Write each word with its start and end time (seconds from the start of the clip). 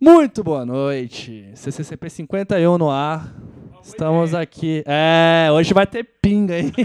Muito 0.00 0.44
boa 0.44 0.64
noite. 0.64 1.50
CCCP 1.56 2.08
51 2.08 2.78
no 2.78 2.88
ar. 2.88 3.34
Estamos 3.82 4.32
aqui. 4.32 4.84
É, 4.86 5.50
hoje 5.50 5.74
vai 5.74 5.88
ter 5.88 6.04
pinga 6.22 6.54
aí. 6.54 6.72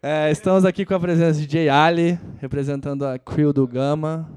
É, 0.00 0.30
estamos 0.30 0.64
aqui 0.64 0.86
com 0.86 0.94
a 0.94 1.00
presença 1.00 1.40
de 1.40 1.46
DJ 1.46 1.70
Ali, 1.70 2.20
representando 2.38 3.04
a 3.04 3.18
crew 3.18 3.52
do 3.52 3.66
Gama. 3.66 4.30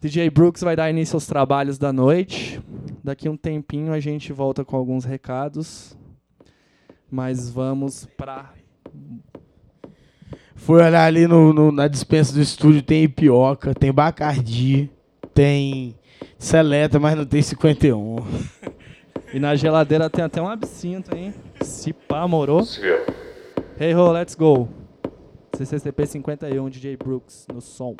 DJ 0.00 0.30
Brooks 0.30 0.62
vai 0.62 0.74
dar 0.74 0.88
início 0.88 1.16
aos 1.16 1.26
trabalhos 1.26 1.76
da 1.76 1.92
noite. 1.92 2.62
Daqui 3.04 3.28
um 3.28 3.36
tempinho 3.36 3.92
a 3.92 4.00
gente 4.00 4.32
volta 4.32 4.64
com 4.64 4.76
alguns 4.76 5.04
recados. 5.04 5.98
Mas 7.10 7.50
vamos 7.50 8.06
para 8.16 8.54
Fui 10.58 10.82
olhar 10.82 11.04
ali 11.06 11.26
no, 11.26 11.52
no- 11.52 11.72
na 11.72 11.88
dispensa 11.88 12.32
do 12.34 12.40
estúdio, 12.42 12.82
tem 12.82 13.04
Ipioca, 13.04 13.74
tem 13.74 13.92
Bacardi, 13.92 14.90
tem 15.32 15.94
Seleta, 16.38 16.98
mas 16.98 17.16
não 17.16 17.24
tem 17.24 17.40
51. 17.42 18.16
E 19.30 19.38
na 19.38 19.54
geladeira 19.54 20.08
tem 20.08 20.24
até 20.24 20.40
um 20.40 20.48
absinto, 20.48 21.14
hein? 21.14 21.34
Se 21.60 21.92
pá, 21.92 22.26
morou. 22.26 22.62
Hey 23.78 23.94
ho, 23.94 24.10
let's 24.10 24.34
go. 24.34 24.70
CCCP 25.54 26.06
51, 26.06 26.70
DJ 26.70 26.96
Brooks 26.96 27.46
no 27.52 27.60
som. 27.60 27.94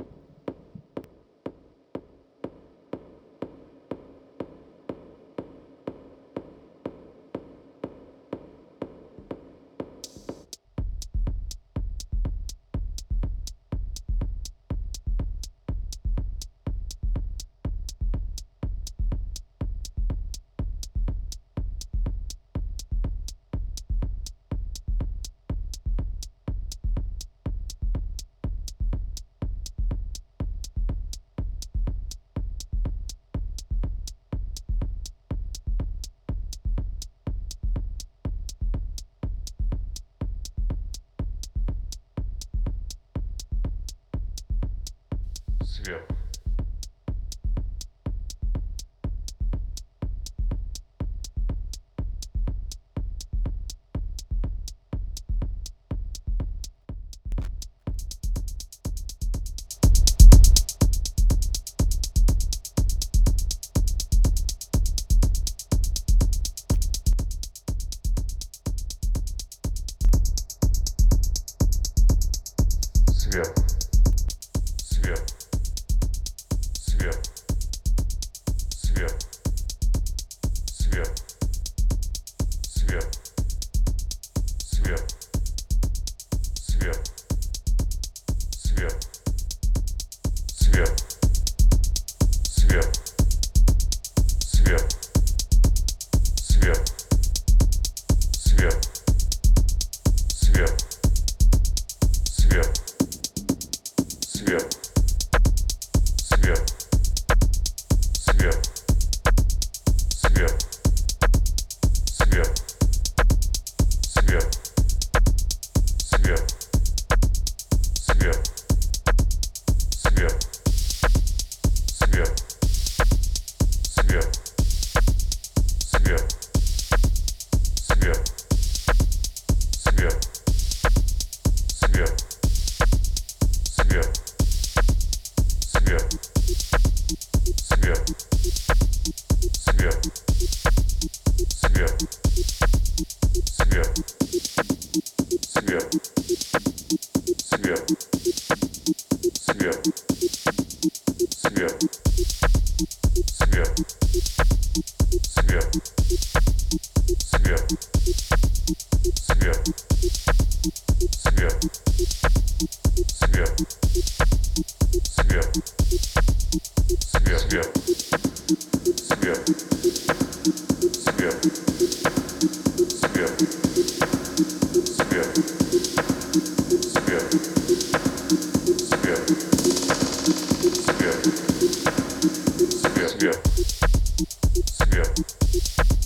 Thank 185.16 185.92
you. 185.92 185.97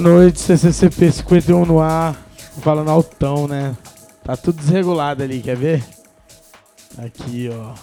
Boa 0.00 0.14
noite, 0.14 0.38
CCCP 0.38 1.10
51 1.10 1.66
no 1.66 1.80
ar. 1.80 2.14
Falando 2.62 2.88
altão, 2.88 3.48
né? 3.48 3.76
Tá 4.22 4.36
tudo 4.36 4.60
desregulado 4.60 5.24
ali, 5.24 5.40
quer 5.40 5.56
ver? 5.56 5.84
Aqui, 6.96 7.50
ó. 7.52 7.74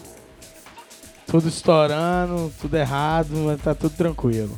Tudo 1.27 1.49
estourando, 1.49 2.53
tudo 2.61 2.77
errado, 2.77 3.35
mas 3.45 3.61
tá 3.61 3.75
tudo 3.75 3.93
tranquilo. 3.97 4.57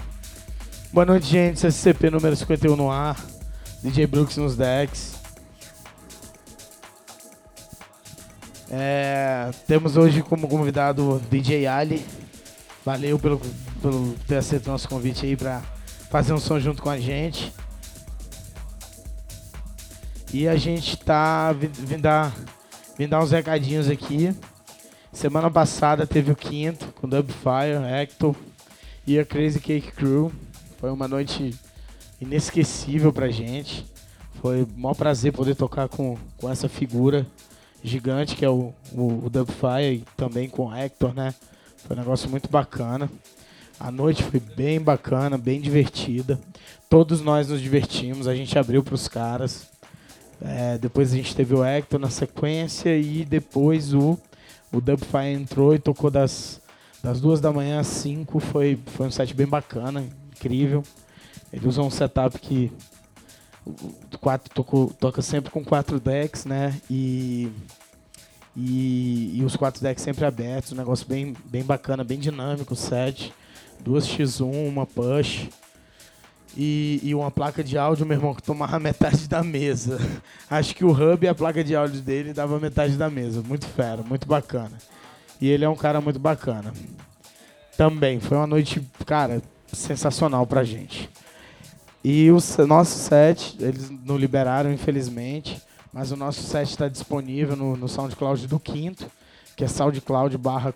Boa 0.93 1.03
noite, 1.03 1.25
gente. 1.25 1.59
CCCP 1.59 2.11
número 2.11 2.35
51 2.35 2.75
no 2.75 2.91
ar. 2.91 3.17
DJ 3.81 4.05
Brooks 4.05 4.37
nos 4.37 4.55
decks. 4.55 5.15
É, 8.69 9.49
temos 9.65 9.97
hoje 9.97 10.21
como 10.21 10.47
convidado 10.47 11.15
o 11.15 11.19
DJ 11.19 11.65
Ali. 11.65 12.05
Valeu 12.85 13.17
pelo, 13.17 13.41
pelo 13.81 14.13
ter 14.27 14.35
aceito 14.35 14.67
o 14.67 14.71
nosso 14.73 14.87
convite 14.87 15.25
aí 15.25 15.35
pra 15.35 15.63
fazer 16.09 16.33
um 16.33 16.39
som 16.39 16.59
junto 16.59 16.81
com 16.81 16.89
a 16.89 16.99
gente. 16.99 17.53
E 20.33 20.47
a 20.47 20.55
gente 20.55 20.97
tá 20.97 21.53
vindo 21.53 22.01
dar, 22.01 22.35
vindo 22.97 23.09
dar 23.09 23.23
uns 23.23 23.31
recadinhos 23.31 23.89
aqui. 23.89 24.35
Semana 25.11 25.49
passada 25.49 26.05
teve 26.05 26.31
o 26.31 26.35
quinto 26.35 26.87
com 26.93 27.07
Dubfire, 27.07 27.83
Hector 27.89 28.35
e 29.05 29.17
a 29.17 29.25
Crazy 29.25 29.59
Cake 29.59 29.91
Crew. 29.91 30.31
Foi 30.79 30.91
uma 30.91 31.07
noite 31.07 31.55
inesquecível 32.19 33.13
pra 33.13 33.29
gente. 33.29 33.85
Foi 34.41 34.63
um 34.63 34.67
maior 34.75 34.93
prazer 34.93 35.31
poder 35.31 35.55
tocar 35.55 35.87
com, 35.87 36.17
com 36.37 36.49
essa 36.49 36.69
figura 36.69 37.25
gigante 37.83 38.35
que 38.35 38.43
é 38.43 38.49
o, 38.49 38.73
o, 38.91 39.25
o 39.25 39.29
Dubfire 39.29 39.95
e 39.95 40.05
também 40.15 40.49
com 40.49 40.67
o 40.67 40.75
Hector, 40.75 41.13
né? 41.13 41.33
Foi 41.87 41.95
um 41.95 41.99
negócio 41.99 42.29
muito 42.29 42.49
bacana. 42.49 43.09
A 43.79 43.91
noite 43.91 44.23
foi 44.23 44.39
bem 44.39 44.81
bacana, 44.81 45.37
bem 45.37 45.61
divertida. 45.61 46.39
Todos 46.89 47.21
nós 47.21 47.47
nos 47.47 47.61
divertimos, 47.61 48.27
a 48.27 48.33
gente 48.33 48.57
abriu 48.57 48.83
para 48.83 48.95
os 48.95 49.07
caras. 49.07 49.67
É, 50.41 50.77
depois 50.77 51.13
a 51.13 51.15
gente 51.15 51.35
teve 51.35 51.53
o 51.53 51.63
Hector 51.63 51.99
na 51.99 52.09
sequência 52.09 52.97
e 52.97 53.23
depois 53.23 53.93
o, 53.93 54.17
o 54.71 54.81
Dubfire 54.81 55.33
entrou 55.33 55.75
e 55.75 55.79
tocou 55.79 56.09
das, 56.09 56.59
das 57.03 57.21
duas 57.21 57.39
da 57.39 57.51
manhã 57.51 57.79
às 57.79 57.87
cinco. 57.87 58.39
Foi, 58.39 58.79
foi 58.87 59.07
um 59.07 59.11
set 59.11 59.33
bem 59.35 59.47
bacana, 59.47 60.03
incrível. 60.35 60.83
Ele 61.53 61.67
usa 61.67 61.81
um 61.81 61.91
setup 61.91 62.39
que 62.39 62.71
quatro, 64.19 64.51
tocou, 64.53 64.89
toca 64.99 65.21
sempre 65.21 65.51
com 65.51 65.63
quatro 65.63 65.99
decks, 65.99 66.45
né? 66.45 66.79
E, 66.89 67.51
e, 68.55 69.37
e, 69.39 69.43
os 69.43 69.55
quatro 69.55 69.81
decks 69.81 70.03
sempre 70.03 70.25
abertos, 70.25 70.71
um 70.71 70.75
negócio 70.75 71.07
bem, 71.07 71.35
bem 71.45 71.63
bacana, 71.63 72.03
bem 72.03 72.17
dinâmico, 72.17 72.73
o 72.73 72.77
set. 72.77 73.33
Duas 73.79 74.07
X1, 74.07 74.67
uma 74.67 74.85
push. 74.85 75.49
E, 76.59 76.99
e, 77.03 77.13
uma 77.13 77.29
placa 77.29 77.63
de 77.63 77.77
áudio, 77.77 78.03
meu 78.03 78.17
irmão, 78.17 78.33
que 78.33 78.41
tomava 78.41 78.79
metade 78.79 79.27
da 79.27 79.43
mesa. 79.43 79.99
Acho 80.49 80.75
que 80.75 80.83
o 80.83 80.91
hub 80.91 81.23
e 81.23 81.29
a 81.29 81.35
placa 81.35 81.63
de 81.63 81.75
áudio 81.75 82.01
dele 82.01 82.33
dava 82.33 82.59
metade 82.59 82.97
da 82.97 83.11
mesa. 83.11 83.43
Muito 83.43 83.67
fera, 83.67 84.01
muito 84.01 84.27
bacana. 84.27 84.75
E 85.39 85.47
ele 85.47 85.63
é 85.63 85.69
um 85.69 85.75
cara 85.75 86.01
muito 86.01 86.17
bacana. 86.17 86.73
Também, 87.77 88.19
foi 88.19 88.37
uma 88.37 88.47
noite, 88.47 88.81
cara, 89.05 89.39
sensacional 89.71 90.47
pra 90.47 90.63
gente. 90.63 91.09
E 92.03 92.31
o 92.31 92.39
nosso 92.65 92.97
set, 92.97 93.55
eles 93.59 93.89
não 93.89 94.17
liberaram, 94.17 94.71
infelizmente, 94.71 95.61
mas 95.93 96.11
o 96.11 96.15
nosso 96.15 96.41
set 96.41 96.69
está 96.69 96.87
disponível 96.87 97.55
no, 97.55 97.75
no 97.75 97.87
SoundCloud 97.87 98.47
do 98.47 98.59
Quinto, 98.59 99.11
que 99.55 99.63
é 99.63 99.67
SoundCloud 99.67 100.37
barra, 100.37 100.73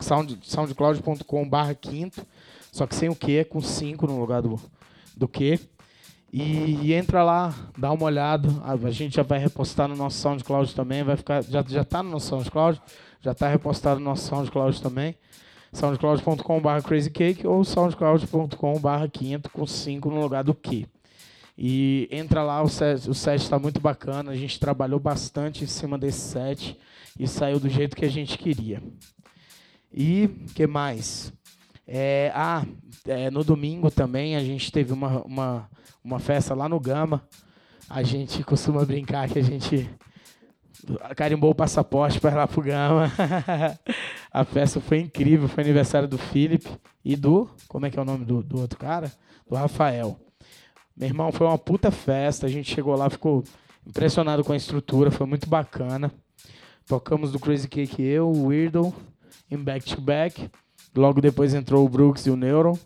sound, 0.00 0.38
soundcloud.com 0.42 1.48
barra 1.48 1.74
Quinto, 1.74 2.26
só 2.72 2.86
que 2.86 2.94
sem 2.94 3.08
o 3.08 3.14
Q, 3.14 3.44
com 3.44 3.60
5 3.60 4.06
no 4.06 4.18
lugar 4.18 4.42
do, 4.42 4.60
do 5.16 5.28
Q. 5.28 5.60
E, 6.32 6.42
e, 6.82 6.92
entra 6.92 7.22
lá, 7.22 7.54
dá 7.78 7.92
uma 7.92 8.06
olhada. 8.06 8.48
A, 8.64 8.90
gente 8.90 9.14
já 9.14 9.22
vai 9.22 9.38
repostar 9.38 9.86
no 9.86 9.94
nosso 9.94 10.18
SoundCloud 10.18 10.74
também. 10.74 11.04
Vai 11.04 11.16
ficar, 11.16 11.42
já, 11.44 11.62
já 11.62 11.84
tá 11.84 12.02
no 12.02 12.10
nosso 12.10 12.26
SoundCloud, 12.26 12.82
já 13.20 13.30
está 13.30 13.48
repostado 13.48 14.00
no 14.00 14.06
nosso 14.06 14.26
SoundCloud 14.26 14.82
também 14.82 15.16
soundcloud.com.br 15.74 16.82
crazycake 16.86 17.46
ou 17.46 17.64
soundcloud.com.br 17.64 19.08
quinto 19.12 19.50
com 19.50 19.66
5 19.66 20.08
no 20.08 20.20
lugar 20.20 20.44
do 20.44 20.54
que. 20.54 20.86
E 21.56 22.08
entra 22.10 22.42
lá, 22.42 22.62
o 22.62 22.68
set 22.68 23.40
está 23.40 23.58
muito 23.58 23.80
bacana, 23.80 24.32
a 24.32 24.36
gente 24.36 24.58
trabalhou 24.58 24.98
bastante 24.98 25.62
em 25.62 25.66
cima 25.66 25.98
desse 25.98 26.20
set 26.20 26.78
e 27.18 27.28
saiu 27.28 27.60
do 27.60 27.68
jeito 27.68 27.96
que 27.96 28.04
a 28.04 28.10
gente 28.10 28.36
queria. 28.38 28.82
E 29.96 30.26
que 30.54 30.66
mais? 30.66 31.32
É, 31.86 32.32
ah, 32.34 32.66
é, 33.06 33.30
no 33.30 33.44
domingo 33.44 33.90
também 33.92 34.34
a 34.34 34.40
gente 34.40 34.72
teve 34.72 34.92
uma, 34.92 35.22
uma, 35.22 35.70
uma 36.02 36.18
festa 36.18 36.52
lá 36.52 36.68
no 36.68 36.80
Gama. 36.80 37.22
A 37.88 38.02
gente 38.02 38.42
costuma 38.42 38.84
brincar 38.84 39.28
que 39.28 39.38
a 39.38 39.42
gente 39.42 39.88
carimbou 41.16 41.50
o 41.50 41.54
passaporte 41.54 42.20
para 42.20 42.32
ir 42.32 42.34
lá 42.34 42.48
pro 42.48 42.62
Gama. 42.62 43.12
a 44.32 44.44
festa 44.44 44.80
foi 44.80 44.98
incrível, 44.98 45.48
foi 45.48 45.62
aniversário 45.62 46.08
do 46.08 46.18
Felipe 46.18 46.68
e 47.04 47.14
do. 47.14 47.48
Como 47.68 47.86
é 47.86 47.90
que 47.90 47.98
é 47.98 48.02
o 48.02 48.04
nome 48.04 48.24
do, 48.24 48.42
do 48.42 48.60
outro 48.60 48.78
cara? 48.78 49.12
Do 49.48 49.54
Rafael. 49.54 50.18
Meu 50.96 51.08
irmão, 51.08 51.30
foi 51.30 51.46
uma 51.46 51.58
puta 51.58 51.92
festa. 51.92 52.46
A 52.46 52.50
gente 52.50 52.74
chegou 52.74 52.96
lá, 52.96 53.08
ficou 53.08 53.44
impressionado 53.86 54.42
com 54.42 54.52
a 54.52 54.56
estrutura, 54.56 55.10
foi 55.12 55.26
muito 55.26 55.48
bacana. 55.48 56.12
Tocamos 56.86 57.30
do 57.30 57.38
Crazy 57.38 57.68
Cake 57.68 58.02
eu, 58.02 58.28
o 58.28 58.46
Weirdo, 58.46 58.92
em 59.50 59.56
back 59.56 59.94
to 59.94 60.00
back. 60.00 60.50
Logo 60.94 61.20
depois 61.20 61.54
entrou 61.54 61.84
o 61.84 61.88
Brooks 61.88 62.26
e 62.26 62.30
o 62.30 62.36
Neuro, 62.36 62.78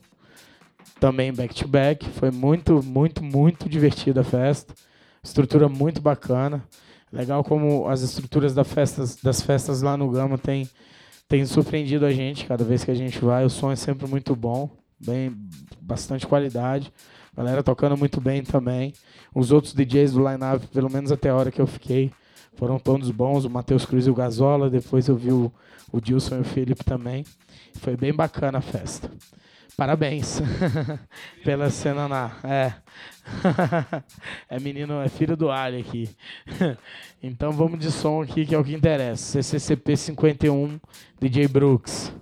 também 0.98 1.32
back 1.32 1.54
to 1.54 1.68
back. 1.68 2.08
Foi 2.10 2.30
muito, 2.30 2.82
muito, 2.82 3.22
muito 3.22 3.68
divertida 3.68 4.22
a 4.22 4.24
festa. 4.24 4.74
Estrutura 5.22 5.68
muito 5.68 6.00
bacana. 6.00 6.64
Legal 7.12 7.42
como 7.42 7.88
as 7.88 8.02
estruturas 8.02 8.54
das 8.54 8.70
festas, 8.70 9.16
das 9.16 9.40
festas 9.40 9.82
lá 9.82 9.96
no 9.96 10.10
Gama 10.10 10.36
tem, 10.36 10.68
tem 11.26 11.44
surpreendido 11.46 12.04
a 12.04 12.12
gente 12.12 12.46
cada 12.46 12.64
vez 12.64 12.84
que 12.84 12.90
a 12.90 12.94
gente 12.94 13.18
vai. 13.18 13.44
O 13.44 13.50
som 13.50 13.70
é 13.70 13.76
sempre 13.76 14.06
muito 14.06 14.34
bom, 14.36 14.70
bem, 14.98 15.34
bastante 15.80 16.26
qualidade. 16.26 16.92
Galera 17.36 17.62
tocando 17.62 17.96
muito 17.96 18.20
bem 18.20 18.42
também. 18.42 18.92
Os 19.34 19.52
outros 19.52 19.72
DJs 19.72 20.12
do 20.12 20.28
line-up, 20.28 20.66
pelo 20.68 20.90
menos 20.90 21.12
até 21.12 21.30
a 21.30 21.36
hora 21.36 21.52
que 21.52 21.60
eu 21.60 21.66
fiquei, 21.66 22.10
foram 22.56 22.78
todos 22.78 23.10
bons. 23.10 23.44
O 23.44 23.50
Matheus 23.50 23.86
Cruz 23.86 24.06
e 24.06 24.10
o 24.10 24.14
Gazola. 24.14 24.68
Depois 24.68 25.08
eu 25.08 25.14
vi 25.14 25.30
o, 25.30 25.52
o 25.92 26.00
Dilson 26.00 26.36
e 26.36 26.40
o 26.40 26.44
Felipe 26.44 26.84
também. 26.84 27.24
Foi 27.74 27.96
bem 27.96 28.12
bacana 28.12 28.58
a 28.58 28.62
festa. 28.62 29.10
Parabéns 29.76 30.40
pela 31.44 31.70
cena 31.70 32.08
na. 32.08 32.32
É. 32.42 32.72
é 34.50 34.58
menino, 34.58 35.00
é 35.00 35.08
filho 35.08 35.36
do 35.36 35.50
Ali 35.50 35.80
aqui. 35.80 36.10
então 37.22 37.52
vamos 37.52 37.78
de 37.78 37.92
som 37.92 38.22
aqui 38.22 38.44
que 38.44 38.56
é 38.56 38.58
o 38.58 38.64
que 38.64 38.74
interessa. 38.74 39.40
CCCP 39.40 39.96
51 39.96 40.80
DJ 41.20 41.46
Brooks. 41.46 42.12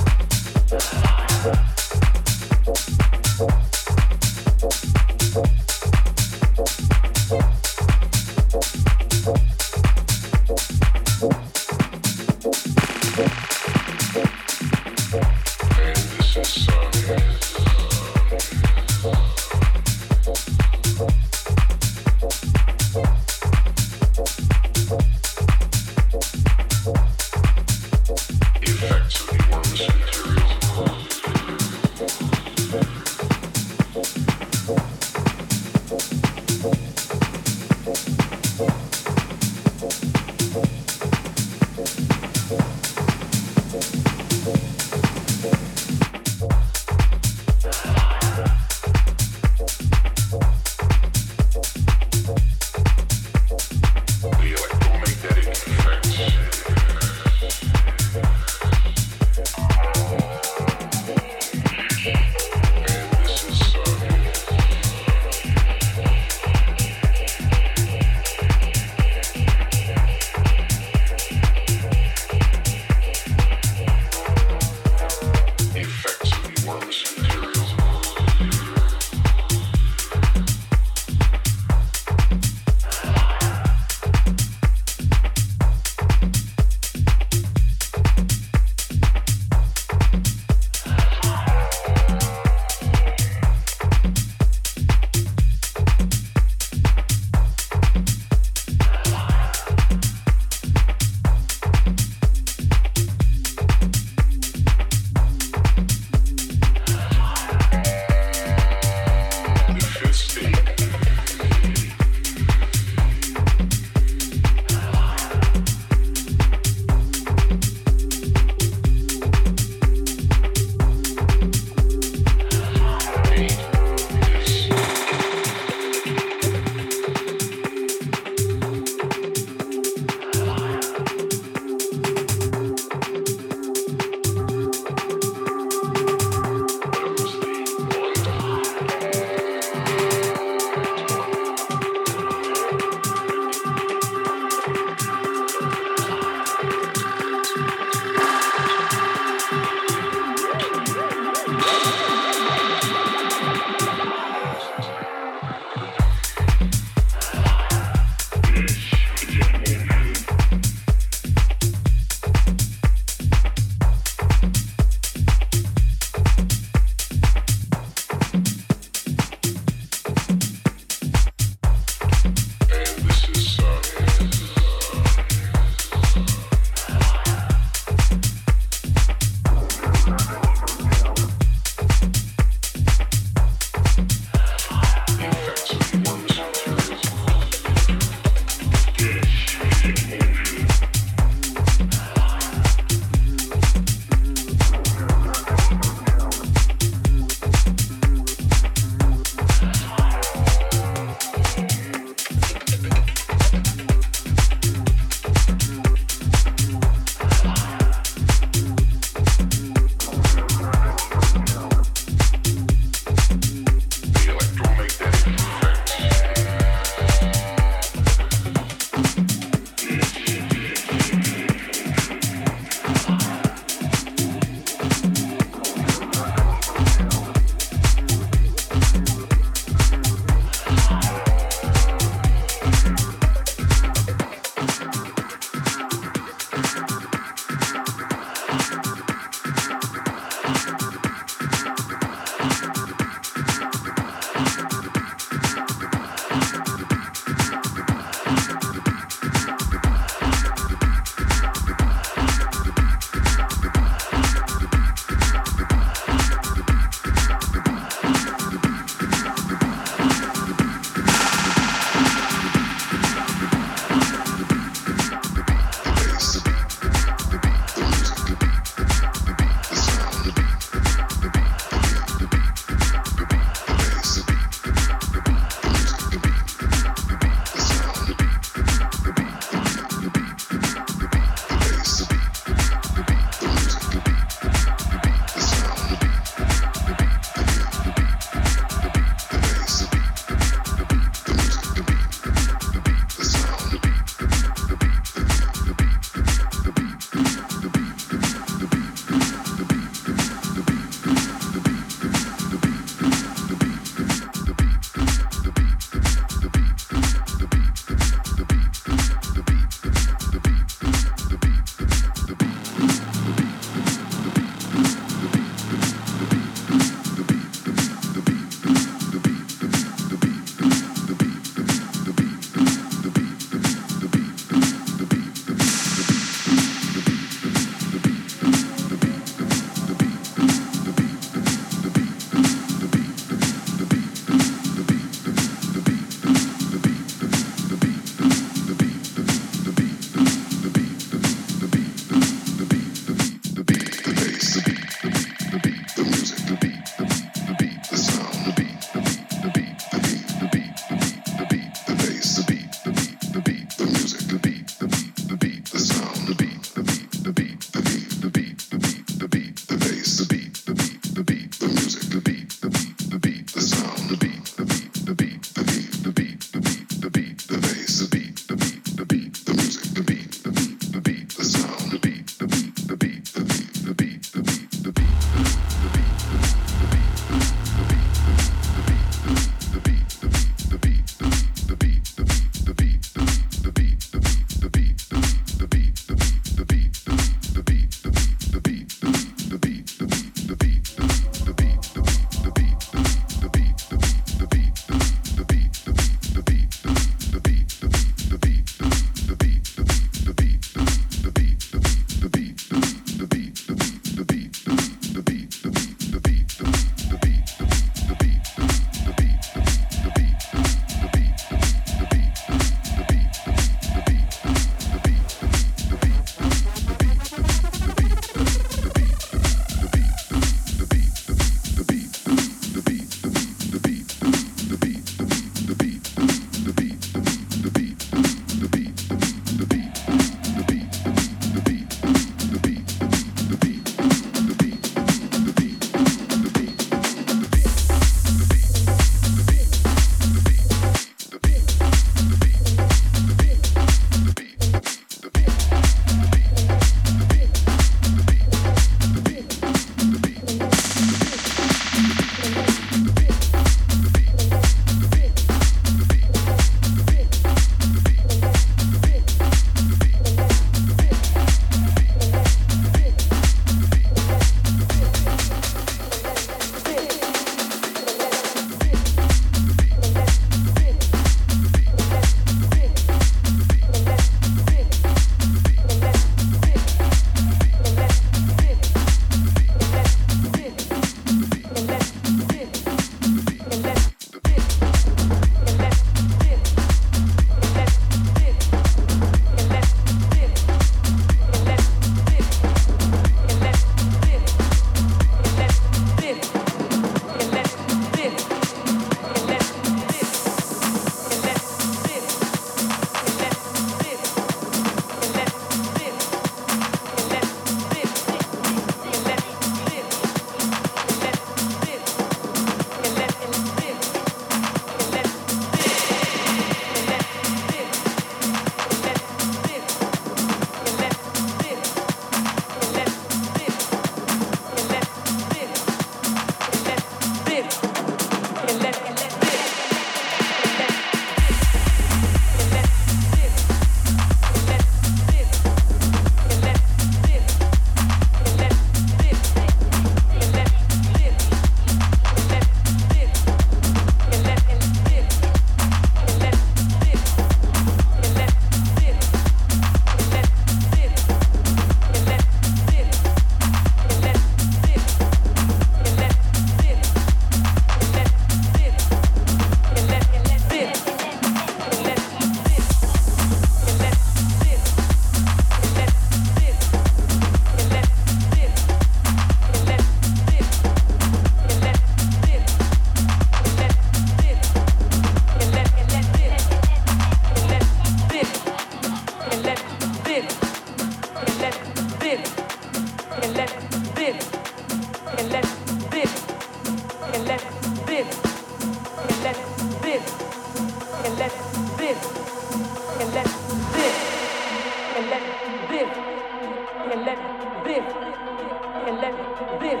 and 599.08 599.20
let 599.20 599.34
this 599.80 600.00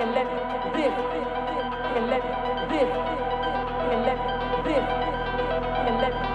and 0.00 0.10
let 0.14 0.28
this 0.74 0.94
and 1.96 2.06
let 2.10 2.22
this 2.70 2.90
and 3.92 4.02
let 4.06 4.18
this 4.64 4.84
and 5.88 6.00
let 6.02 6.27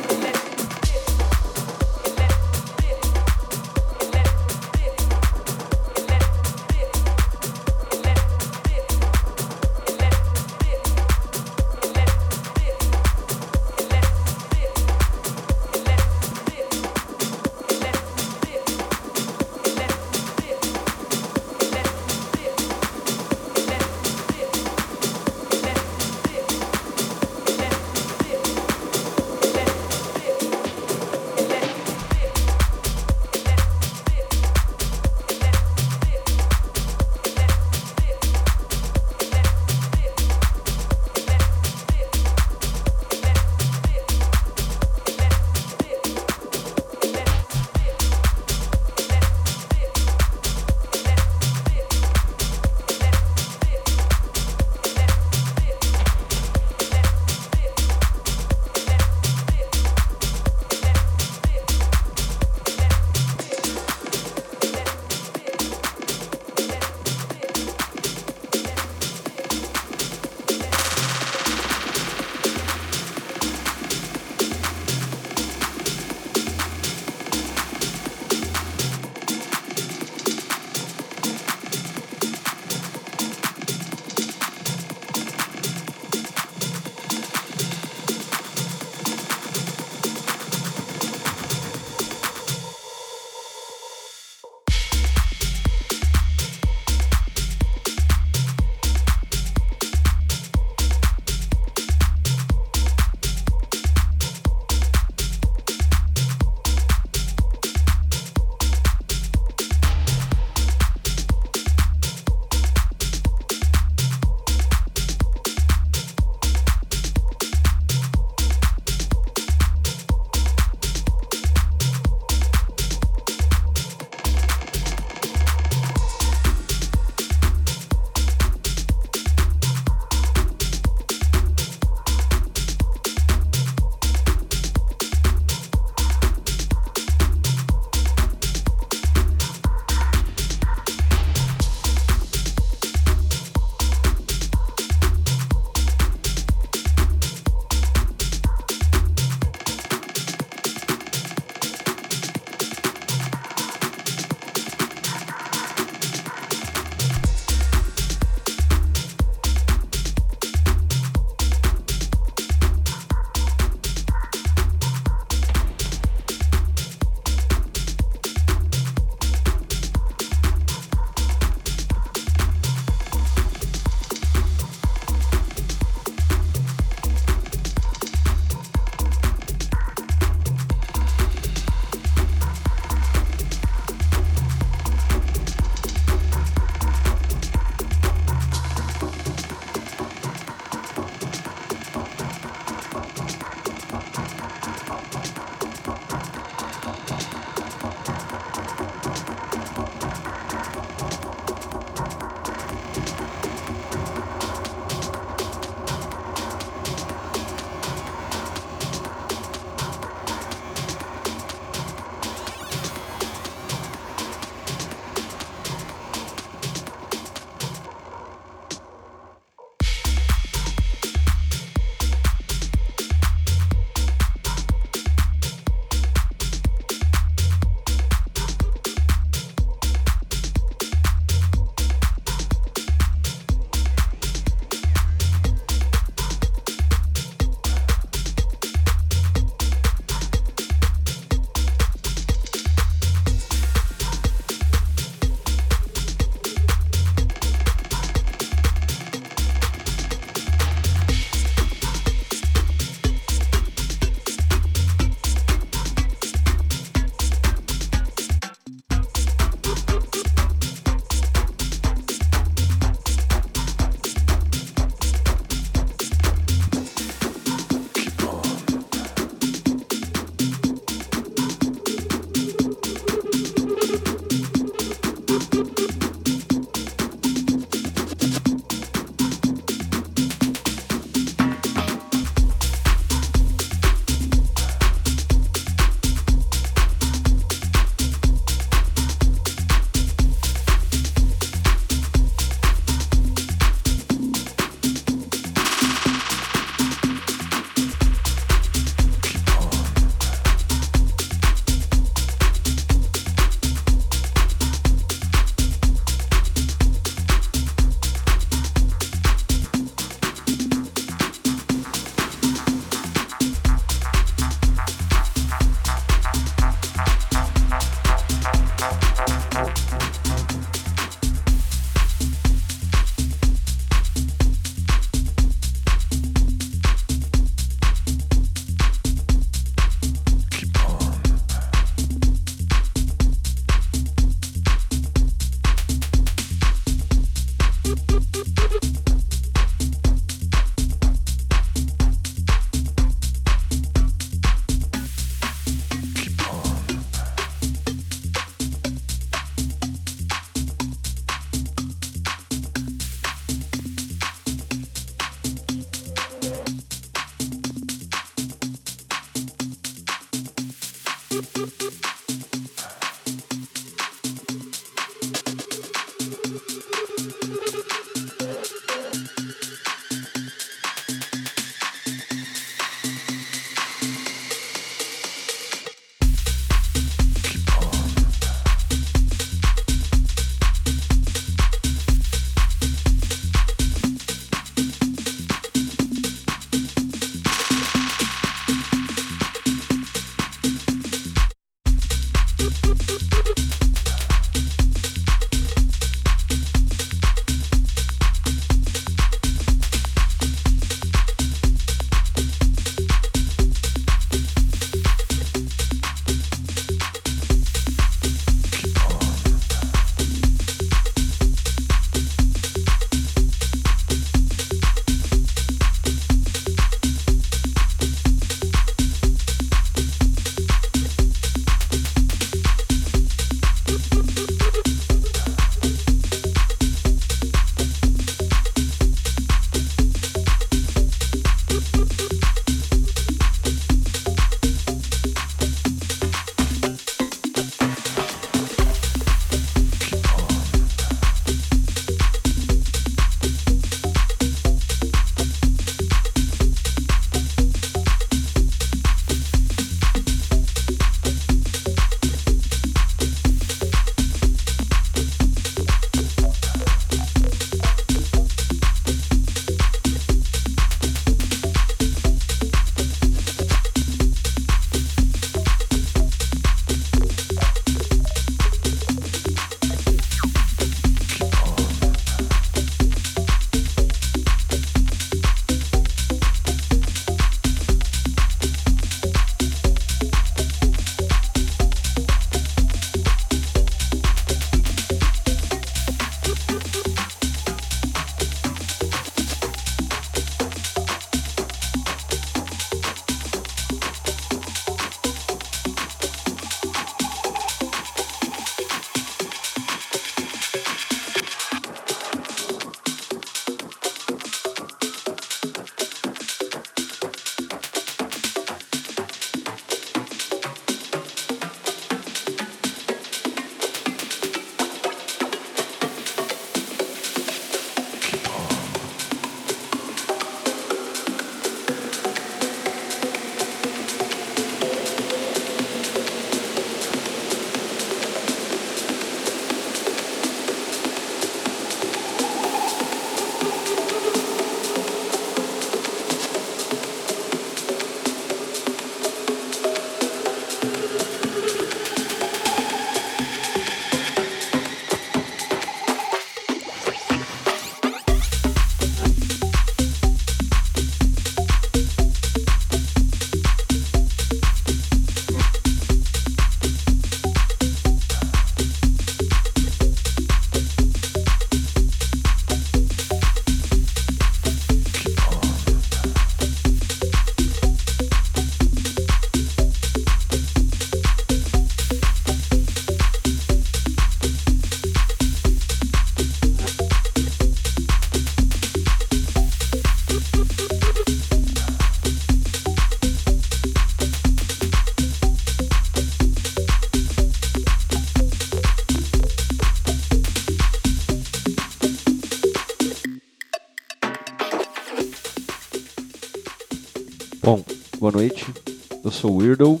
sou 599.46 599.58
Weirdo 599.58 600.00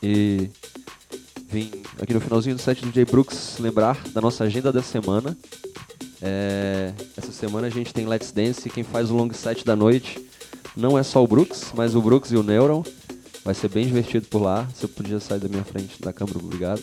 e 0.00 0.48
vim 1.48 1.68
aqui 2.00 2.14
no 2.14 2.20
finalzinho 2.20 2.54
do 2.54 2.62
set 2.62 2.86
do 2.86 2.92
Jay 2.92 3.04
Brooks 3.04 3.56
lembrar 3.58 4.00
da 4.12 4.20
nossa 4.20 4.44
agenda 4.44 4.72
da 4.72 4.80
semana. 4.80 5.36
É, 6.22 6.92
essa 7.16 7.32
semana 7.32 7.66
a 7.66 7.70
gente 7.70 7.92
tem 7.92 8.06
Let's 8.06 8.30
Dance, 8.30 8.70
quem 8.70 8.84
faz 8.84 9.10
o 9.10 9.16
long 9.16 9.32
set 9.32 9.64
da 9.64 9.74
noite 9.74 10.24
não 10.76 10.96
é 10.96 11.02
só 11.02 11.24
o 11.24 11.26
Brooks, 11.26 11.72
mas 11.74 11.96
o 11.96 12.00
Brooks 12.00 12.30
e 12.30 12.36
o 12.36 12.42
Neuron. 12.44 12.84
Vai 13.44 13.54
ser 13.54 13.68
bem 13.68 13.84
divertido 13.84 14.26
por 14.28 14.42
lá. 14.42 14.68
Se 14.74 14.84
eu 14.84 14.88
podia 14.88 15.18
sair 15.18 15.40
da 15.40 15.48
minha 15.48 15.64
frente 15.64 16.00
da 16.00 16.12
câmera, 16.12 16.38
obrigado. 16.38 16.82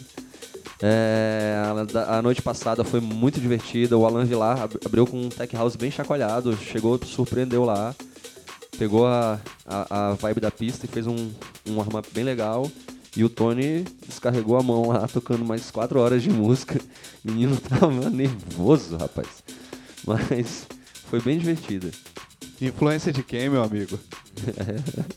É, 0.82 1.56
a, 1.94 2.18
a, 2.18 2.22
noite 2.22 2.42
passada 2.42 2.84
foi 2.84 3.00
muito 3.00 3.40
divertida. 3.40 3.98
O 3.98 4.06
Alan 4.06 4.26
Vilar 4.26 4.68
abriu 4.84 5.08
com 5.08 5.22
um 5.22 5.30
tech 5.30 5.56
house 5.56 5.78
bem 5.78 5.92
chacoalhado, 5.92 6.58
chegou, 6.58 7.00
surpreendeu 7.06 7.64
lá 7.64 7.96
pegou 8.78 9.08
a, 9.08 9.40
a, 9.66 10.12
a 10.12 10.14
vibe 10.14 10.40
da 10.42 10.52
pista 10.52 10.86
e 10.86 10.90
fez 10.90 11.08
um, 11.08 11.32
um 11.68 11.78
warm-up 11.78 12.08
bem 12.14 12.24
legal. 12.24 12.70
E 13.16 13.24
o 13.24 13.30
Tony 13.30 13.86
descarregou 14.06 14.58
a 14.58 14.64
mão 14.64 14.90
lá, 14.90 15.08
tocando 15.08 15.46
mais 15.46 15.72
quatro 15.72 16.00
horas 16.00 16.22
de 16.22 16.30
música. 16.30 16.80
O 17.24 17.32
menino 17.32 17.58
tava 17.58 18.08
nervoso, 18.12 18.98
rapaz. 18.98 19.44
Mas 20.06 20.68
foi 21.06 21.20
bem 21.20 21.40
divertida. 21.40 21.90
Influência 22.62 23.12
de 23.12 23.24
quem, 23.24 23.50
meu 23.50 23.64
amigo? 23.64 24.00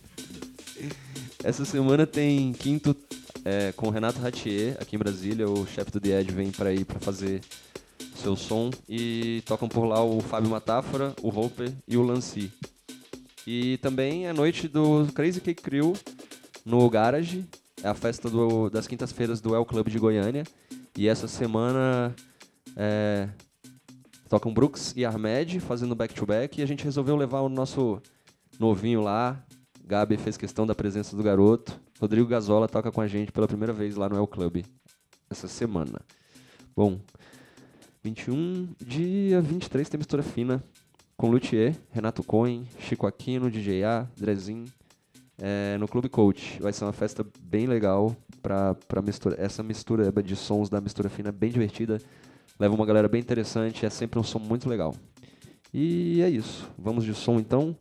Essa 1.44 1.66
semana 1.66 2.06
tem 2.06 2.54
quinto 2.54 2.96
é, 3.44 3.72
com 3.72 3.88
o 3.88 3.90
Renato 3.90 4.20
Ratier, 4.20 4.78
aqui 4.80 4.96
em 4.96 4.98
Brasília. 4.98 5.46
O 5.46 5.66
chefe 5.66 5.90
do 5.90 6.00
The 6.00 6.20
Edge 6.20 6.32
vem 6.32 6.50
para 6.50 6.72
ir 6.72 6.86
para 6.86 6.98
fazer 6.98 7.42
seu 8.16 8.34
som. 8.36 8.70
E 8.88 9.42
tocam 9.44 9.68
por 9.68 9.84
lá 9.84 10.02
o 10.02 10.20
Fábio 10.20 10.48
Matáfora, 10.48 11.14
o 11.22 11.28
Roper 11.28 11.70
e 11.86 11.96
o 11.98 12.02
Lancy. 12.02 12.50
E 13.50 13.78
também 13.78 14.26
é 14.26 14.32
noite 14.34 14.68
do 14.68 15.06
Crazy 15.14 15.40
Cake 15.40 15.62
Crew 15.62 15.94
no 16.66 16.86
Garage. 16.90 17.46
é 17.82 17.88
a 17.88 17.94
festa 17.94 18.28
do- 18.28 18.68
das 18.68 18.86
quintas-feiras 18.86 19.40
do 19.40 19.54
El 19.54 19.64
Club 19.64 19.88
de 19.88 19.98
Goiânia. 19.98 20.44
E 20.94 21.08
essa 21.08 21.26
semana 21.26 22.14
é, 22.76 23.26
tocam 24.28 24.52
Brooks 24.52 24.92
e 24.94 25.02
Ahmed 25.02 25.60
fazendo 25.60 25.94
back-to-back. 25.94 26.60
E 26.60 26.62
a 26.62 26.66
gente 26.66 26.84
resolveu 26.84 27.16
levar 27.16 27.40
o 27.40 27.48
nosso 27.48 28.02
novinho 28.60 29.00
lá. 29.00 29.42
Gabi 29.82 30.18
fez 30.18 30.36
questão 30.36 30.66
da 30.66 30.74
presença 30.74 31.16
do 31.16 31.22
garoto. 31.22 31.80
Rodrigo 31.98 32.28
Gazola 32.28 32.68
toca 32.68 32.92
com 32.92 33.00
a 33.00 33.06
gente 33.08 33.32
pela 33.32 33.48
primeira 33.48 33.72
vez 33.72 33.96
lá 33.96 34.10
no 34.10 34.16
El 34.16 34.26
Club 34.26 34.62
essa 35.30 35.48
semana. 35.48 36.02
Bom, 36.76 37.00
21, 38.04 38.68
dia 38.84 39.40
23 39.40 39.88
tem 39.88 39.96
mistura 39.96 40.22
fina 40.22 40.62
com 41.18 41.28
Luthier, 41.28 41.74
Renato 41.90 42.22
Cohen, 42.22 42.64
Chico 42.78 43.04
Aquino, 43.04 43.50
DJ 43.50 43.82
A, 43.82 44.06
Drezin, 44.16 44.66
é, 45.36 45.76
no 45.76 45.88
Clube 45.88 46.08
Coach. 46.08 46.62
Vai 46.62 46.72
ser 46.72 46.84
uma 46.84 46.92
festa 46.92 47.26
bem 47.40 47.66
legal 47.66 48.16
pra 48.40 49.02
mistura. 49.02 49.34
Essa 49.36 49.60
mistura 49.64 50.12
de 50.22 50.36
sons 50.36 50.70
da 50.70 50.80
mistura 50.80 51.08
fina 51.08 51.30
é 51.30 51.32
bem 51.32 51.50
divertida. 51.50 52.00
Leva 52.56 52.72
uma 52.72 52.86
galera 52.86 53.08
bem 53.08 53.20
interessante, 53.20 53.84
é 53.84 53.90
sempre 53.90 54.20
um 54.20 54.22
som 54.22 54.38
muito 54.38 54.68
legal. 54.68 54.94
E 55.74 56.22
é 56.22 56.30
isso. 56.30 56.70
Vamos 56.78 57.04
de 57.04 57.12
som 57.14 57.40
então. 57.40 57.76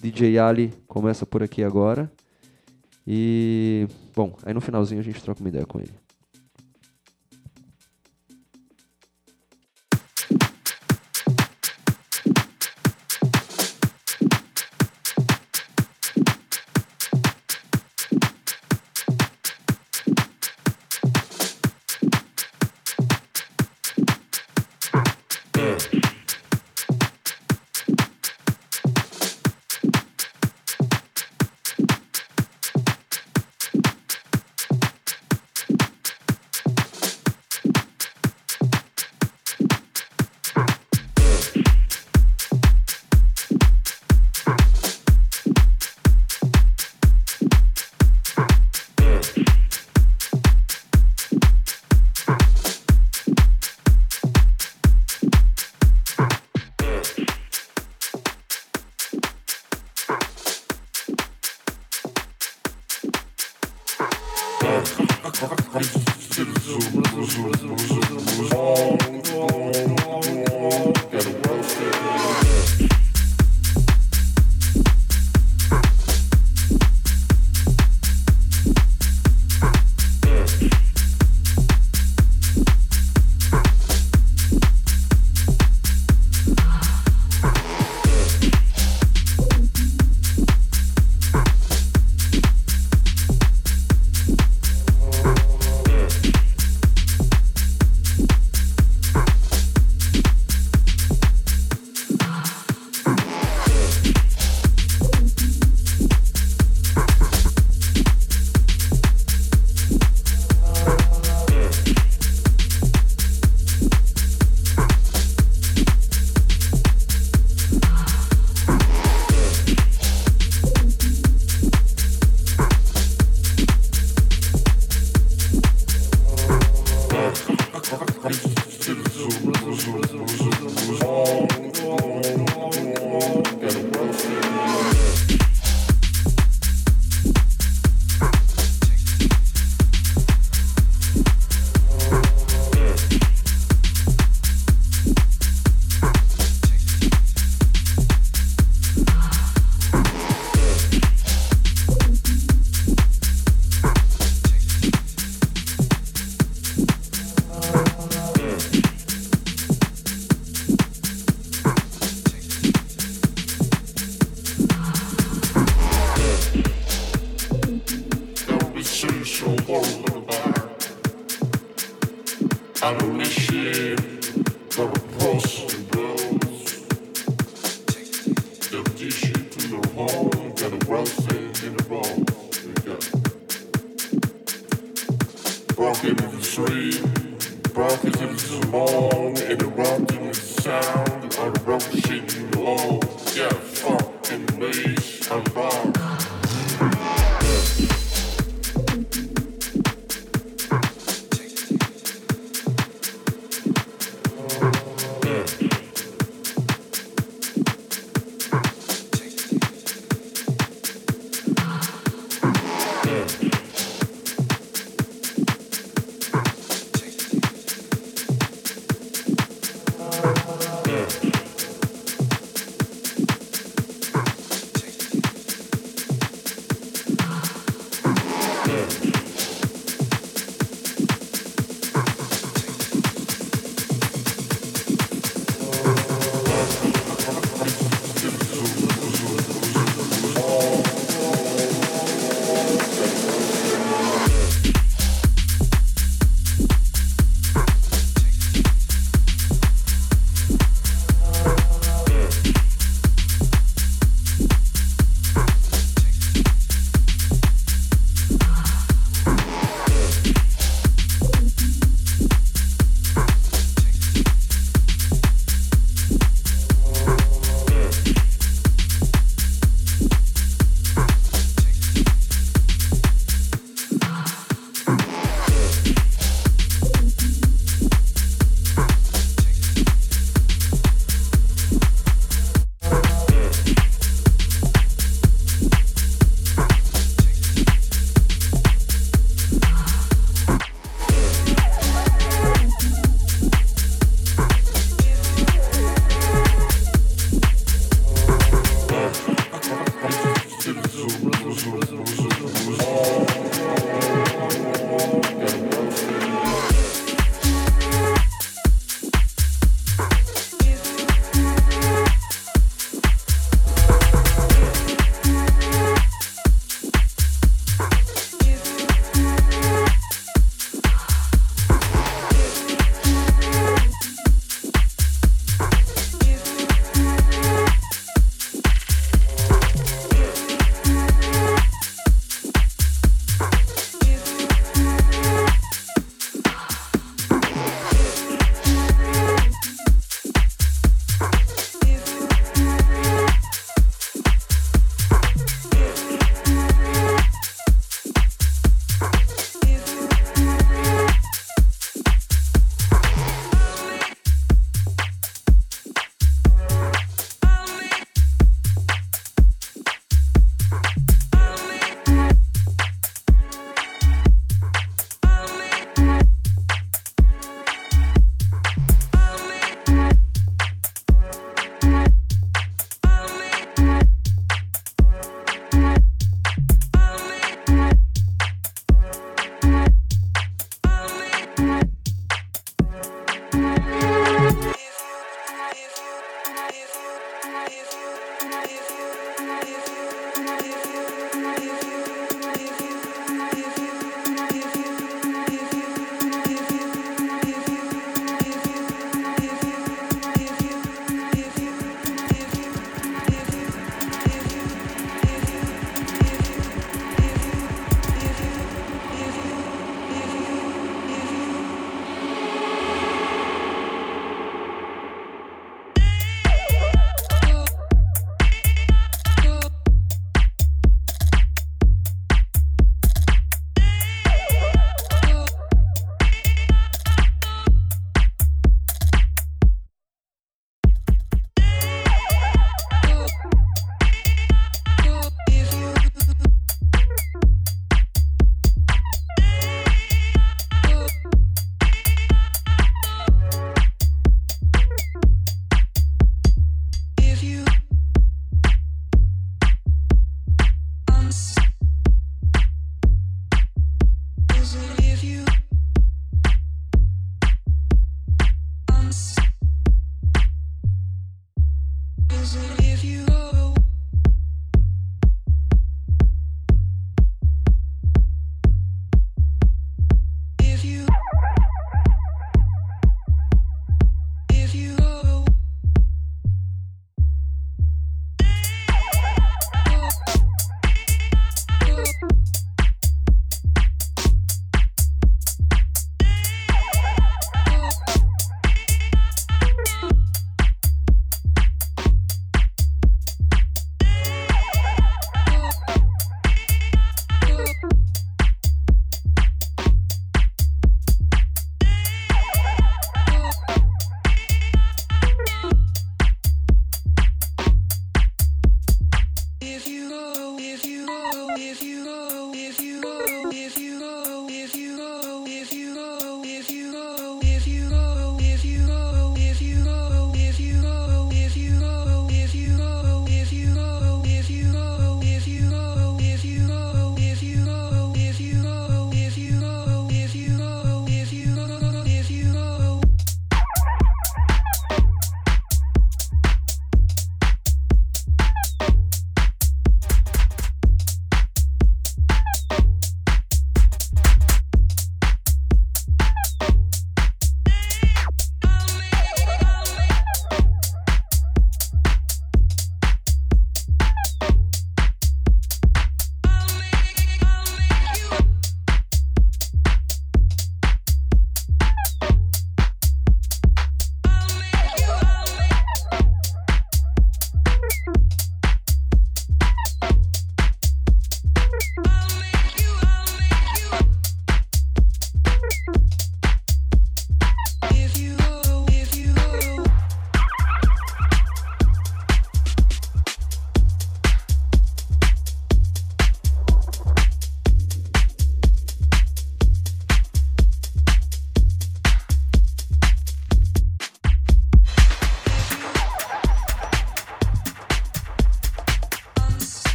DJ 0.00 0.40
Ali 0.40 0.74
começa 0.88 1.24
por 1.24 1.40
aqui 1.40 1.62
agora. 1.62 2.10
E, 3.06 3.86
bom, 4.12 4.36
aí 4.42 4.52
no 4.52 4.60
finalzinho 4.60 5.00
a 5.00 5.04
gente 5.04 5.22
troca 5.22 5.40
uma 5.40 5.48
ideia 5.48 5.64
com 5.64 5.78
ele. 5.78 6.01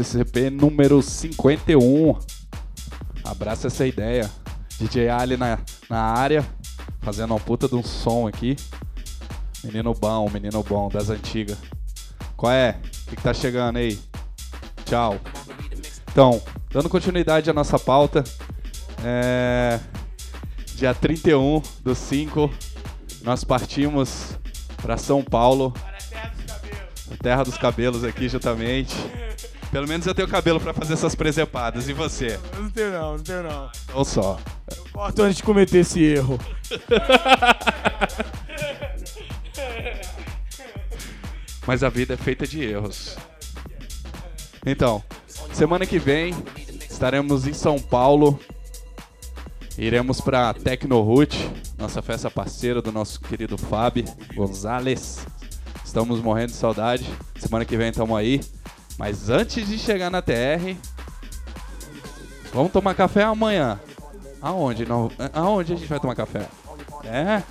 CCCP 0.00 0.48
número 0.48 1.02
51. 1.02 2.18
Abraça 3.22 3.66
essa 3.66 3.86
ideia. 3.86 4.30
DJ 4.78 5.10
Ali 5.10 5.36
na, 5.36 5.58
na 5.90 6.00
área, 6.00 6.44
fazendo 7.00 7.32
uma 7.32 7.40
puta 7.40 7.68
de 7.68 7.74
um 7.74 7.82
som 7.82 8.26
aqui. 8.26 8.56
Menino 9.62 9.92
bom, 9.92 10.28
menino 10.30 10.62
bom, 10.62 10.88
das 10.88 11.10
antigas. 11.10 11.58
Qual 12.34 12.50
é? 12.50 12.80
O 12.82 13.10
que, 13.10 13.16
que 13.16 13.22
tá 13.22 13.34
chegando 13.34 13.76
aí? 13.76 13.98
Tchau. 14.86 15.20
Então, 16.10 16.40
dando 16.70 16.88
continuidade 16.88 17.50
à 17.50 17.52
nossa 17.52 17.78
pauta. 17.78 18.24
É... 19.04 19.78
Dia 20.76 20.94
31 20.94 21.60
do 21.84 21.94
5, 21.94 22.50
nós 23.22 23.44
partimos 23.44 24.38
para 24.80 24.96
São 24.96 25.22
Paulo. 25.22 25.74
A 27.12 27.22
terra 27.22 27.42
dos 27.42 27.58
cabelos 27.58 28.02
aqui, 28.02 28.30
justamente. 28.30 28.94
Pelo 29.70 29.86
menos 29.86 30.06
eu 30.06 30.14
tenho 30.14 30.26
cabelo 30.26 30.58
pra 30.58 30.74
fazer 30.74 30.94
essas 30.94 31.14
presepadas. 31.14 31.88
E 31.88 31.92
você? 31.92 32.40
Não 32.58 32.68
tenho 32.70 32.90
não, 32.92 33.16
não 33.16 33.22
tenho 33.22 33.44
não. 33.44 33.70
Ou 33.94 34.04
só. 34.04 34.40
Corta 34.92 35.22
antes 35.22 35.36
de 35.36 35.44
cometer 35.44 35.78
esse 35.78 36.02
erro. 36.02 36.38
Mas 41.66 41.84
a 41.84 41.88
vida 41.88 42.14
é 42.14 42.16
feita 42.16 42.46
de 42.46 42.64
erros. 42.64 43.16
Então, 44.66 45.02
semana 45.52 45.86
que 45.86 45.98
vem 45.98 46.34
estaremos 46.88 47.46
em 47.46 47.52
São 47.52 47.78
Paulo. 47.78 48.40
Iremos 49.78 50.20
para 50.20 50.52
Tecnohoot, 50.52 51.48
nossa 51.78 52.02
festa 52.02 52.30
parceira 52.30 52.82
do 52.82 52.90
nosso 52.90 53.20
querido 53.20 53.56
Fábio 53.56 54.04
Gonzalez. 54.34 55.24
Estamos 55.84 56.20
morrendo 56.20 56.50
de 56.50 56.56
saudade. 56.56 57.06
Semana 57.36 57.64
que 57.64 57.76
vem 57.76 57.90
estamos 57.90 58.18
aí. 58.18 58.40
Mas 59.00 59.30
antes 59.30 59.66
de 59.66 59.78
chegar 59.78 60.10
na 60.10 60.20
TR, 60.20 60.76
vamos 62.52 62.70
tomar 62.70 62.94
café 62.94 63.22
amanhã. 63.22 63.80
Aonde? 64.42 64.86
Aonde 65.32 65.72
a 65.72 65.76
gente 65.76 65.88
vai 65.88 65.98
tomar 65.98 66.14
café? 66.14 66.46
É? 67.02 67.42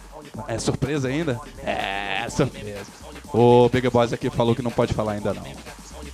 É 0.48 0.60
surpresa 0.60 1.08
ainda? 1.08 1.42
É, 1.66 2.30
surpresa. 2.30 2.86
O 3.34 3.68
Big 3.68 3.90
Boss 3.90 4.14
aqui 4.14 4.30
falou 4.30 4.56
que 4.56 4.62
não 4.62 4.70
pode 4.70 4.94
falar 4.94 5.14
ainda 5.14 5.34
não. 5.34 5.44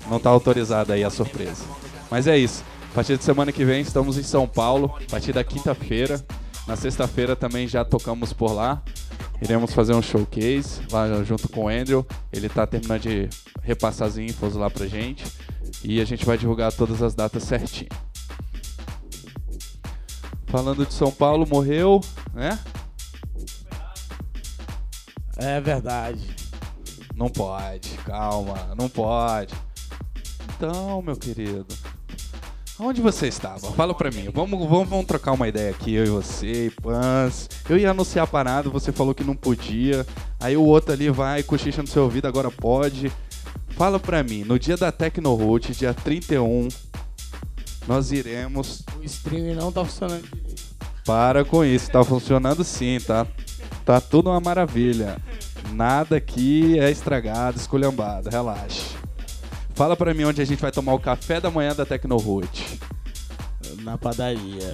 Não 0.10 0.22
tá 0.22 0.30
autorizado 0.30 0.94
aí 0.94 1.04
a 1.04 1.10
surpresa. 1.10 1.66
Mas 2.10 2.28
é 2.28 2.38
isso. 2.38 2.64
A 2.92 2.96
partir 2.96 3.18
de 3.18 3.24
semana 3.26 3.52
que 3.52 3.66
vem 3.66 3.82
estamos 3.82 4.18
em 4.18 4.24
São 4.24 4.48
Paulo. 4.48 4.96
A 5.06 5.12
partir 5.12 5.34
da 5.34 5.44
quinta-feira. 5.44 6.26
Na 6.66 6.78
sexta-feira 6.78 7.36
também 7.36 7.68
já 7.68 7.84
tocamos 7.84 8.32
por 8.32 8.54
lá. 8.54 8.82
Iremos 9.42 9.74
fazer 9.74 9.94
um 9.94 10.02
showcase 10.02 10.82
lá 10.92 11.24
junto 11.24 11.50
com 11.50 11.66
o 11.66 11.68
Andrew. 11.68 12.06
Ele 12.32 12.50
tá 12.50 12.66
terminando 12.66 13.02
de 13.02 13.30
repassar 13.62 14.08
as 14.08 14.18
infos 14.18 14.56
lá 14.56 14.70
pra 14.70 14.88
gente. 14.88 15.26
E 15.84 16.02
a 16.02 16.06
gente 16.06 16.26
vai 16.26 16.38
divulgar 16.38 16.72
todas 16.72 17.02
as 17.02 17.14
datas 17.14 17.44
certinho. 17.44 17.90
Falando 20.48 20.86
de 20.86 20.94
São 20.94 21.12
Paulo, 21.12 21.46
morreu, 21.46 22.02
né? 22.34 22.58
É 25.38 25.60
verdade. 25.60 26.36
Não 27.14 27.30
pode, 27.30 27.90
calma, 28.06 28.74
não 28.78 28.90
pode. 28.90 29.54
Então, 30.56 31.02
meu 31.02 31.16
querido, 31.16 31.68
onde 32.80 33.02
você 33.02 33.28
estava? 33.28 33.72
Fala 33.72 33.94
pra 33.94 34.12
mim. 34.12 34.30
Vamos, 34.34 34.60
vamos, 34.68 34.90
vamos 34.90 35.06
trocar 35.06 35.32
uma 35.32 35.48
ideia 35.48 35.72
aqui, 35.72 35.94
eu 35.94 36.06
e 36.06 36.10
você, 36.10 36.72
Pans. 36.82 37.50
Eu 37.70 37.78
ia 37.78 37.92
anunciar 37.92 38.24
a 38.24 38.28
parada, 38.28 38.70
você 38.70 38.92
falou 38.92 39.14
que 39.14 39.24
não 39.24 39.36
podia. 39.36 40.06
Aí 40.40 40.56
o 40.56 40.64
outro 40.64 40.94
ali 40.94 41.10
vai, 41.10 41.44
cochicha 41.44 41.82
no 41.82 41.88
seu 41.88 42.04
ouvido, 42.04 42.28
agora 42.28 42.52
pode. 42.52 43.12
Fala 43.70 44.00
pra 44.00 44.24
mim, 44.24 44.44
no 44.44 44.58
dia 44.58 44.78
da 44.78 44.92
Tecnohoot, 44.92 45.74
dia 45.74 45.94
31, 45.94 46.70
nós 47.88 48.12
iremos. 48.12 48.84
O 48.98 49.04
stream 49.04 49.56
não 49.56 49.72
tá 49.72 49.84
funcionando. 49.84 50.26
Para 51.06 51.46
com 51.46 51.64
isso, 51.64 51.92
tá 51.92 52.04
funcionando 52.04 52.64
sim, 52.64 52.98
tá? 53.06 53.28
Tá 53.86 54.02
tudo 54.02 54.30
uma 54.30 54.40
maravilha. 54.40 55.18
Nada 55.74 56.16
aqui 56.18 56.80
é 56.80 56.90
estragado, 56.90 57.58
esculhambado, 57.58 58.30
relaxa. 58.30 58.95
Fala 59.76 59.96
pra 59.98 60.14
mim 60.14 60.24
onde 60.24 60.42
a 60.42 60.46
gente 60.46 60.62
vai 60.62 60.72
tomar 60.72 60.94
o 60.94 61.00
café 61.00 61.42
da 61.42 61.52
manhã 61.52 61.76
da 61.76 61.86
Tecnohoot. 61.86 62.80
Na 63.82 63.98
padaria. 63.98 64.74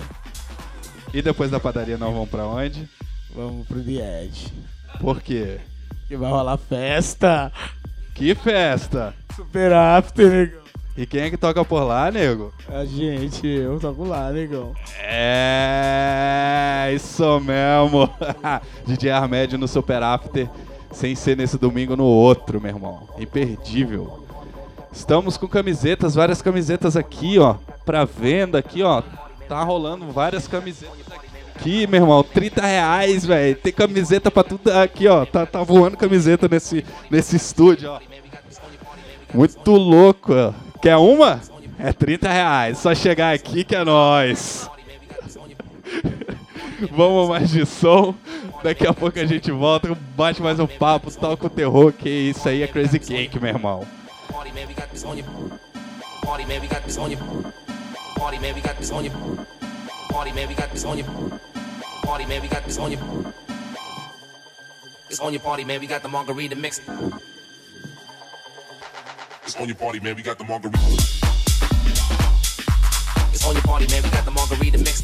E 1.13 1.21
depois 1.21 1.49
da 1.49 1.59
padaria 1.59 1.97
nós 1.97 2.13
vamos 2.13 2.29
pra 2.29 2.45
onde? 2.45 2.87
Vamos 3.35 3.67
pro 3.67 3.79
Edge. 3.79 4.53
Por 4.99 5.21
quê? 5.21 5.59
Que 6.07 6.15
vai 6.15 6.29
rolar 6.29 6.57
festa. 6.57 7.51
Que 8.13 8.35
festa! 8.35 9.15
Super 9.35 9.73
after, 9.73 10.29
negão. 10.29 10.61
E 10.95 11.05
quem 11.05 11.21
é 11.21 11.29
que 11.29 11.37
toca 11.37 11.63
por 11.63 11.83
lá, 11.83 12.11
nego? 12.11 12.53
A 12.67 12.83
gente, 12.85 13.47
eu 13.47 13.79
toco 13.79 14.03
lá, 14.03 14.29
negão. 14.29 14.73
É, 14.99 16.91
isso 16.93 17.39
mesmo. 17.39 18.09
DJ 18.85 19.11
Armed 19.11 19.57
no 19.57 19.67
Super 19.67 20.03
After, 20.03 20.49
sem 20.91 21.15
ser 21.15 21.37
nesse 21.37 21.57
domingo 21.57 21.95
no 21.95 22.03
outro, 22.03 22.59
meu 22.61 22.71
irmão. 22.71 23.07
Imperdível. 23.17 24.20
Estamos 24.91 25.37
com 25.37 25.47
camisetas, 25.47 26.15
várias 26.15 26.41
camisetas 26.41 26.97
aqui, 26.97 27.39
ó, 27.39 27.55
pra 27.85 28.03
venda 28.05 28.57
aqui, 28.57 28.83
ó. 28.83 29.01
Tá 29.47 29.63
rolando 29.63 30.11
várias 30.11 30.47
camisetas 30.47 30.97
aqui, 31.55 31.87
meu 31.87 32.01
irmão. 32.01 32.23
30 32.23 32.61
reais, 32.61 33.25
velho. 33.25 33.55
Tem 33.55 33.71
camiseta 33.71 34.29
pra 34.29 34.43
tudo 34.43 34.69
aqui, 34.71 35.07
ó. 35.07 35.25
Tá, 35.25 35.45
tá 35.45 35.63
voando 35.63 35.95
camiseta 35.95 36.47
nesse, 36.49 36.83
nesse 37.09 37.35
estúdio, 37.35 37.89
ó. 37.89 37.99
Muito 39.33 39.71
louco, 39.71 40.33
ó. 40.33 40.53
Quer 40.81 40.97
uma? 40.97 41.39
É 41.79 41.93
30 41.93 42.29
reais. 42.29 42.77
Só 42.77 42.93
chegar 42.93 43.33
aqui 43.33 43.63
que 43.63 43.75
é 43.75 43.83
nóis. 43.83 44.69
Vamos 46.91 47.29
mais 47.29 47.49
de 47.49 47.65
som. 47.65 48.13
Daqui 48.63 48.85
a 48.85 48.93
pouco 48.93 49.17
a 49.19 49.25
gente 49.25 49.51
volta, 49.51 49.95
bate 50.15 50.41
mais 50.41 50.59
um 50.59 50.67
papo, 50.67 51.11
toca 51.11 51.47
o 51.47 51.49
terror, 51.49 51.91
que 51.91 52.09
isso 52.09 52.47
aí 52.47 52.61
é 52.61 52.67
Crazy 52.67 52.99
Cake, 52.99 53.39
meu 53.39 53.49
irmão. 53.49 53.85
Party 54.31 54.51
man, 54.51 54.67
we 54.67 54.73
got 54.73 54.89
this 54.91 55.03
on 55.03 55.17
you. 55.17 55.23
Party 56.23 56.45
man, 56.45 56.61
we 56.61 56.67
got 56.67 56.83
this 56.83 56.97
on 56.97 57.11
you. 57.11 57.17
Party 58.15 58.39
man, 58.39 58.55
we 58.55 58.61
got 58.61 58.77
this 58.77 58.91
on 58.91 59.03
you. 59.05 59.11
Party 60.09 60.31
man, 60.31 60.47
we 60.47 60.55
got 60.55 60.71
this 60.71 60.85
on 60.85 60.97
you. 60.97 61.05
Party 62.03 62.25
man, 62.25 62.41
we 62.41 62.47
got 62.47 62.63
this 62.65 62.77
on 62.77 62.91
you. 62.91 62.97
It's 65.09 65.19
on 65.19 65.33
your 65.33 65.41
party 65.41 65.63
man, 65.65 65.79
we 65.79 65.87
got 65.87 66.01
the 66.03 66.09
margarita 66.09 66.55
mix. 66.55 66.79
It's 69.43 69.59
on 69.59 69.67
your 69.67 69.75
party, 69.75 69.99
man. 69.99 70.15
We 70.15 70.21
got 70.21 70.37
the 70.37 70.45
margarita. 70.45 70.79
It's 73.33 73.45
on 73.45 73.53
your 73.53 73.63
party 73.63 73.87
man, 73.87 74.01
we 74.01 74.09
got 74.09 74.23
the 74.23 74.31
margarita 74.31 74.77
mix. 74.77 75.03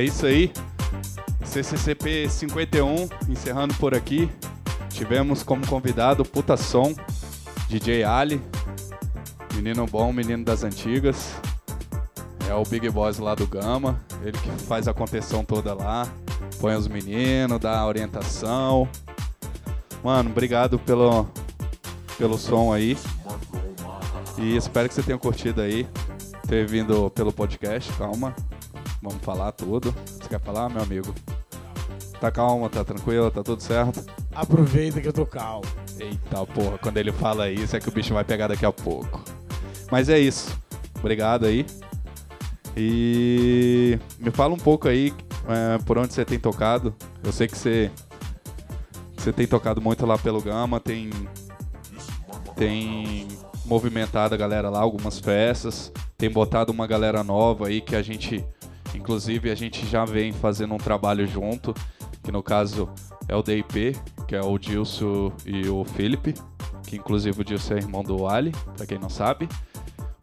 É 0.00 0.04
isso 0.04 0.24
aí. 0.24 0.50
CCCP 1.44 2.26
51, 2.26 3.06
encerrando 3.28 3.74
por 3.74 3.94
aqui. 3.94 4.30
Tivemos 4.88 5.42
como 5.42 5.66
convidado 5.66 6.24
Puta 6.24 6.56
Som, 6.56 6.94
DJ 7.68 8.04
Ali, 8.04 8.40
menino 9.54 9.84
bom, 9.86 10.10
menino 10.10 10.42
das 10.42 10.64
antigas. 10.64 11.34
É 12.48 12.54
o 12.54 12.62
Big 12.62 12.88
Boss 12.88 13.18
lá 13.18 13.34
do 13.34 13.46
Gama, 13.46 14.00
ele 14.22 14.38
que 14.38 14.50
faz 14.64 14.88
a 14.88 14.94
contenção 14.94 15.44
toda 15.44 15.74
lá, 15.74 16.08
põe 16.58 16.74
os 16.76 16.88
meninos, 16.88 17.60
dá 17.60 17.86
orientação. 17.86 18.88
Mano, 20.02 20.30
obrigado 20.30 20.78
pelo, 20.78 21.28
pelo 22.16 22.38
som 22.38 22.72
aí. 22.72 22.96
E 24.38 24.56
espero 24.56 24.88
que 24.88 24.94
você 24.94 25.02
tenha 25.02 25.18
curtido 25.18 25.60
aí, 25.60 25.86
ter 26.48 26.66
vindo 26.66 27.10
pelo 27.10 27.30
podcast, 27.30 27.92
calma. 27.98 28.34
Vamos 29.02 29.22
falar 29.22 29.52
tudo. 29.52 29.94
Você 30.06 30.28
quer 30.28 30.40
falar, 30.40 30.68
meu 30.68 30.82
amigo? 30.82 31.14
Tá 32.20 32.30
calma, 32.30 32.68
tá 32.68 32.84
tranquilo, 32.84 33.30
tá 33.30 33.42
tudo 33.42 33.62
certo? 33.62 34.04
Aproveita 34.34 35.00
que 35.00 35.08
eu 35.08 35.12
tô 35.12 35.24
calmo. 35.24 35.64
Eita 35.98 36.44
porra, 36.46 36.76
quando 36.78 36.98
ele 36.98 37.12
fala 37.12 37.50
isso 37.50 37.74
é 37.74 37.80
que 37.80 37.88
o 37.88 37.92
bicho 37.92 38.12
vai 38.12 38.24
pegar 38.24 38.48
daqui 38.48 38.66
a 38.66 38.72
pouco. 38.72 39.24
Mas 39.90 40.10
é 40.10 40.18
isso. 40.18 40.54
Obrigado 40.98 41.46
aí. 41.46 41.64
E 42.76 43.98
me 44.18 44.30
fala 44.30 44.54
um 44.54 44.58
pouco 44.58 44.86
aí 44.86 45.14
é, 45.48 45.78
por 45.78 45.96
onde 45.96 46.12
você 46.12 46.24
tem 46.24 46.38
tocado. 46.38 46.94
Eu 47.24 47.32
sei 47.32 47.48
que 47.48 47.56
você, 47.56 47.90
você 49.16 49.32
tem 49.32 49.46
tocado 49.46 49.80
muito 49.80 50.04
lá 50.04 50.18
pelo 50.18 50.42
Gama, 50.42 50.78
tem, 50.78 51.10
tem 52.54 53.26
movimentado 53.64 54.34
a 54.34 54.38
galera 54.38 54.68
lá, 54.68 54.80
algumas 54.80 55.18
festas, 55.18 55.90
tem 56.18 56.30
botado 56.30 56.70
uma 56.70 56.86
galera 56.86 57.24
nova 57.24 57.68
aí 57.68 57.80
que 57.80 57.96
a 57.96 58.02
gente 58.02 58.44
inclusive, 58.98 59.50
a 59.50 59.54
gente 59.54 59.86
já 59.86 60.04
vem 60.04 60.32
fazendo 60.32 60.74
um 60.74 60.78
trabalho 60.78 61.26
junto, 61.26 61.74
que 62.22 62.30
no 62.30 62.42
caso 62.42 62.88
é 63.28 63.34
o 63.34 63.42
DIP, 63.42 63.96
que 64.26 64.34
é 64.34 64.40
o 64.40 64.58
Dilson 64.58 65.32
e 65.46 65.68
o 65.68 65.84
Felipe, 65.84 66.34
que 66.86 66.96
inclusive 66.96 67.40
o 67.40 67.44
Dilson 67.44 67.74
é 67.74 67.78
irmão 67.78 68.02
do 68.02 68.26
Ali, 68.26 68.52
pra 68.76 68.86
quem 68.86 68.98
não 68.98 69.08
sabe. 69.08 69.48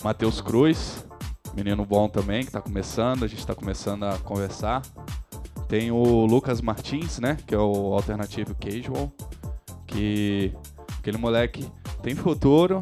Matheus 0.03 0.41
Cruz, 0.41 1.05
menino 1.55 1.85
bom 1.85 2.07
também, 2.07 2.45
que 2.45 2.51
tá 2.51 2.61
começando, 2.61 3.23
a 3.23 3.27
gente 3.27 3.45
tá 3.45 3.55
começando 3.55 4.03
a 4.03 4.17
conversar. 4.19 4.81
Tem 5.67 5.91
o 5.91 6.25
Lucas 6.25 6.61
Martins, 6.61 7.19
né, 7.19 7.37
que 7.45 7.53
é 7.53 7.57
o 7.57 7.93
Alternativo 7.93 8.55
Casual, 8.55 9.11
que 9.85 10.53
aquele 10.99 11.17
moleque 11.17 11.69
tem 12.01 12.15
futuro, 12.15 12.79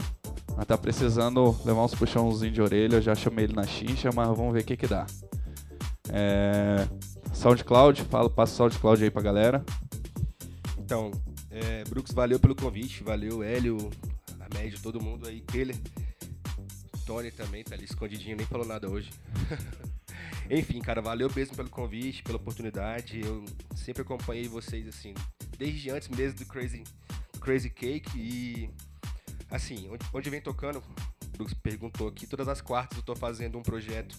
mas 0.55 0.65
tá 0.65 0.77
precisando 0.77 1.55
levar 1.65 1.83
uns 1.83 1.95
puxãozinhos 1.95 2.53
de 2.53 2.61
orelha, 2.61 2.95
eu 2.95 3.01
já 3.01 3.15
chamei 3.15 3.45
ele 3.45 3.53
na 3.53 3.63
chincha, 3.63 4.09
mas 4.13 4.27
vamos 4.27 4.53
ver 4.53 4.61
o 4.61 4.65
que 4.65 4.77
que 4.77 4.87
dá. 4.87 5.05
É... 6.09 6.87
SoundCloud, 7.33 8.03
fala, 8.03 8.29
passa 8.29 8.53
o 8.53 8.55
SoundCloud 8.57 9.03
aí 9.03 9.11
pra 9.11 9.21
galera. 9.21 9.63
Então, 10.77 11.11
é, 11.49 11.83
Brooks, 11.85 12.13
valeu 12.13 12.39
pelo 12.39 12.55
convite, 12.55 13.03
valeu, 13.03 13.43
Hélio, 13.43 13.77
a 14.39 14.53
média, 14.57 14.77
todo 14.81 15.01
mundo 15.01 15.27
aí, 15.27 15.41
Keller. 15.41 15.75
Tony 17.05 17.31
também 17.31 17.63
tá 17.63 17.75
ali 17.75 17.85
escondidinho, 17.85 18.35
nem 18.35 18.45
falou 18.45 18.65
nada 18.65 18.89
hoje. 18.89 19.11
Enfim, 20.49 20.79
cara, 20.79 21.01
valeu 21.01 21.31
mesmo 21.35 21.55
pelo 21.55 21.69
convite, 21.69 22.23
pela 22.23 22.37
oportunidade. 22.37 23.19
Eu 23.19 23.43
sempre 23.75 24.01
acompanhei 24.01 24.47
vocês, 24.47 24.87
assim, 24.87 25.13
desde 25.57 25.89
antes 25.89 26.07
mesmo 26.09 26.39
do 26.39 26.45
Crazy, 26.45 26.83
Crazy 27.39 27.69
Cake. 27.69 28.17
E, 28.17 28.69
assim, 29.49 29.87
onde, 29.89 30.05
onde 30.13 30.29
vem 30.29 30.41
tocando, 30.41 30.79
o 30.79 31.27
Brooks 31.29 31.53
perguntou 31.53 32.07
aqui, 32.07 32.27
todas 32.27 32.47
as 32.47 32.61
quartas 32.61 32.97
eu 32.97 33.03
tô 33.03 33.15
fazendo 33.15 33.57
um 33.57 33.63
projeto 33.63 34.15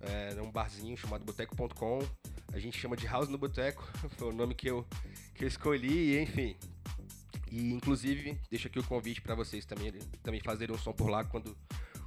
é, 0.00 0.34
num 0.34 0.50
barzinho 0.50 0.96
chamado 0.96 1.24
boteco.com. 1.24 1.98
A 2.52 2.58
gente 2.58 2.78
chama 2.78 2.96
de 2.96 3.06
House 3.06 3.28
no 3.28 3.38
Boteco, 3.38 3.86
foi 4.16 4.28
o 4.28 4.32
nome 4.32 4.54
que 4.54 4.68
eu, 4.68 4.86
que 5.34 5.44
eu 5.44 5.48
escolhi, 5.48 6.14
e, 6.14 6.22
enfim. 6.22 6.56
E, 7.50 7.72
inclusive, 7.72 8.38
deixo 8.50 8.68
aqui 8.68 8.78
o 8.78 8.84
convite 8.84 9.20
para 9.20 9.34
vocês 9.34 9.64
também, 9.64 9.92
também 10.22 10.40
fazerem 10.40 10.74
um 10.74 10.78
som 10.78 10.92
por 10.92 11.08
lá 11.08 11.24
quando 11.24 11.56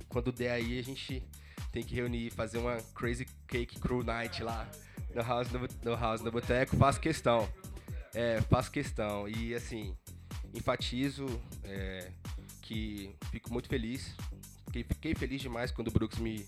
quando 0.10 0.32
der 0.32 0.52
aí, 0.52 0.80
a 0.80 0.84
gente 0.84 1.24
tem 1.72 1.84
que 1.84 1.94
reunir 1.94 2.28
e 2.28 2.30
fazer 2.32 2.57
uma 2.57 2.78
Crazy 2.95 3.26
Cake 3.48 3.80
Crew 3.80 4.03
Night 4.03 4.44
lá 4.44 4.70
no 5.14 5.22
House 5.22 5.49
no, 5.52 5.60
no, 5.84 5.95
house, 5.95 6.22
no 6.22 6.32
Boteco. 6.32 6.76
Faço 6.76 6.99
questão. 6.99 7.48
É, 8.14 8.41
faço 8.41 8.72
questão. 8.72 9.30
E 9.30 9.53
assim, 9.53 9.95
enfatizo 10.53 11.28
é, 11.64 12.11
que 12.61 13.16
fico 13.32 13.53
muito 13.53 13.70
feliz. 13.70 14.16
Fiquei, 14.66 14.84
fiquei 14.84 15.16
feliz 15.16 15.41
demais 15.41 15.72
quando 15.72 15.88
o 15.88 15.91
Brooks 15.91 16.20
me 16.20 16.45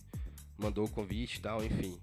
mandou 0.61 0.85
o 0.85 0.89
convite 0.89 1.37
e 1.37 1.41
tal, 1.41 1.63
enfim. 1.63 1.97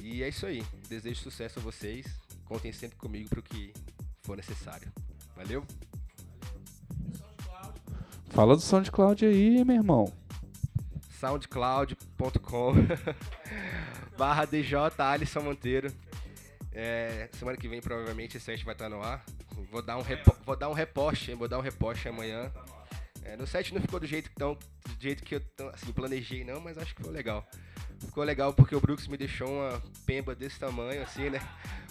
E 0.00 0.22
é 0.22 0.28
isso 0.28 0.46
aí. 0.46 0.64
Desejo 0.88 1.20
sucesso 1.20 1.58
a 1.58 1.62
vocês. 1.62 2.06
Contem 2.44 2.72
sempre 2.72 2.96
comigo 2.96 3.28
para 3.28 3.40
o 3.40 3.42
que 3.42 3.72
for 4.22 4.36
necessário. 4.36 4.90
Valeu? 5.36 5.64
Fala 8.30 8.54
do 8.54 8.62
SoundCloud 8.62 9.24
aí, 9.24 9.64
meu 9.64 9.76
irmão 9.76 10.12
soundcloud.com 11.18 12.72
barra 14.16 14.44
DJ 14.44 14.78
Alisson 14.98 15.40
Monteiro. 15.40 15.92
É, 16.72 17.28
semana 17.32 17.56
que 17.56 17.66
vem 17.66 17.80
provavelmente 17.80 18.36
esse 18.36 18.46
site 18.46 18.64
vai 18.64 18.74
estar 18.74 18.88
no 18.88 19.02
ar. 19.02 19.24
Vou 19.70 19.82
dar 19.82 19.98
um, 19.98 20.02
repo, 20.02 20.34
vou 20.46 20.56
dar 20.56 20.68
um 20.68 20.72
reposte, 20.72 21.34
vou 21.34 21.48
dar 21.48 21.58
um 21.58 21.62
reposte 21.62 22.08
amanhã. 22.08 22.52
É, 23.28 23.36
no 23.36 23.46
site 23.46 23.74
não 23.74 23.80
ficou 23.80 24.00
do 24.00 24.06
jeito, 24.06 24.30
tão, 24.36 24.54
do 24.54 25.00
jeito 25.00 25.22
que 25.22 25.34
eu 25.34 25.42
assim, 25.72 25.92
planejei 25.92 26.44
não, 26.44 26.60
mas 26.60 26.78
acho 26.78 26.94
que 26.94 27.00
ficou 27.00 27.12
legal. 27.12 27.46
Ficou 28.00 28.24
legal 28.24 28.52
porque 28.52 28.74
o 28.74 28.80
Brooks 28.80 29.06
me 29.08 29.16
deixou 29.16 29.48
uma 29.48 29.82
pemba 30.06 30.34
desse 30.34 30.58
tamanho, 30.58 31.02
assim, 31.02 31.30
né? 31.30 31.40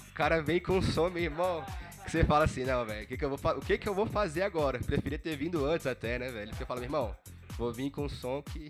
O 0.09 0.13
cara 0.13 0.41
vem 0.41 0.59
com 0.59 0.77
um 0.77 0.81
som, 0.81 1.09
meu 1.09 1.23
irmão, 1.23 1.63
que 2.03 2.11
você 2.11 2.23
fala 2.23 2.45
assim, 2.45 2.63
não, 2.63 2.85
velho, 2.85 3.03
o 3.03 3.07
que, 3.07 3.17
que, 3.17 3.25
eu 3.25 3.35
vou 3.35 3.51
o 3.51 3.61
que, 3.61 3.77
que 3.77 3.87
eu 3.87 3.93
vou 3.93 4.05
fazer 4.05 4.41
agora? 4.41 4.79
Preferia 4.79 5.19
ter 5.19 5.35
vindo 5.35 5.65
antes 5.65 5.85
até, 5.85 6.17
né, 6.17 6.29
velho? 6.31 6.55
Você 6.55 6.65
fala, 6.65 6.79
meu 6.79 6.87
irmão, 6.87 7.15
Vou 7.57 7.73
vir 7.73 7.89
com 7.89 8.05
um 8.05 8.09
som 8.09 8.41
que. 8.41 8.69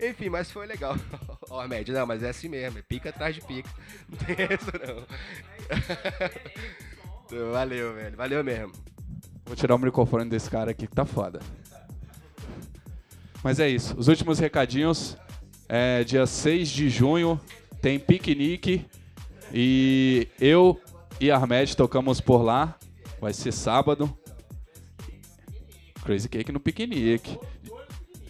Enfim, 0.00 0.28
mas 0.30 0.50
foi 0.50 0.66
legal. 0.66 0.94
Ó, 1.50 1.62
oh, 1.62 1.68
média, 1.68 1.92
não, 1.92 2.06
mas 2.06 2.22
é 2.22 2.30
assim 2.30 2.48
mesmo, 2.48 2.78
é 2.78 2.82
pica 2.82 3.10
atrás 3.10 3.34
de 3.34 3.42
pica. 3.42 3.68
Não 4.08 4.16
tem 4.16 4.36
isso 4.36 4.70
não. 7.30 7.50
Valeu, 7.52 7.94
velho. 7.94 8.16
Valeu 8.16 8.44
mesmo. 8.44 8.72
Vou 9.50 9.56
tirar 9.56 9.74
o 9.74 9.78
microfone 9.80 10.30
desse 10.30 10.48
cara 10.48 10.70
aqui 10.70 10.86
que 10.86 10.94
tá 10.94 11.04
foda. 11.04 11.40
Mas 13.42 13.58
é 13.58 13.68
isso. 13.68 13.96
Os 13.98 14.06
últimos 14.06 14.38
recadinhos. 14.38 15.16
É, 15.68 16.04
dia 16.04 16.24
6 16.24 16.68
de 16.68 16.88
junho 16.88 17.40
tem 17.82 17.98
piquenique. 17.98 18.86
E 19.52 20.28
eu 20.40 20.80
e 21.20 21.32
Armed 21.32 21.76
tocamos 21.76 22.20
por 22.20 22.42
lá. 22.42 22.76
Vai 23.20 23.32
ser 23.32 23.50
sábado. 23.50 24.16
Crazy 26.04 26.28
Cake 26.28 26.52
no 26.52 26.60
piquenique. 26.60 27.36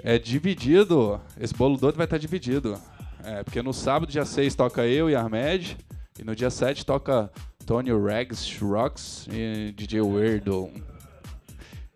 É 0.02 0.18
dividido. 0.18 1.20
Esse 1.38 1.52
bolo 1.52 1.76
doido 1.76 1.97
vai 1.97 2.06
estar 2.06 2.16
dividido. 2.16 2.80
É, 3.22 3.44
porque 3.44 3.60
no 3.60 3.74
sábado, 3.74 4.10
dia 4.10 4.24
6, 4.24 4.55
toca 4.55 4.86
eu 4.86 5.10
e 5.10 5.14
Armed. 5.14 5.76
E 6.18 6.24
no 6.24 6.34
dia 6.34 6.48
7 6.48 6.86
toca 6.86 7.30
Tony 7.66 7.90
Rags 7.92 8.59
Rocks 8.59 9.28
e 9.30 9.70
DJ 9.72 10.01
Weirdo. 10.01 10.70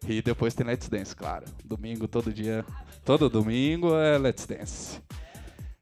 E 0.07 0.21
depois 0.21 0.55
tem 0.55 0.67
Let's 0.67 0.89
Dance, 0.89 1.15
claro. 1.15 1.47
Domingo, 1.65 2.07
todo 2.07 2.33
dia. 2.33 2.65
Todo 3.05 3.29
domingo 3.29 3.95
é 3.97 4.19
Let's 4.19 4.47
Dance. 4.47 5.01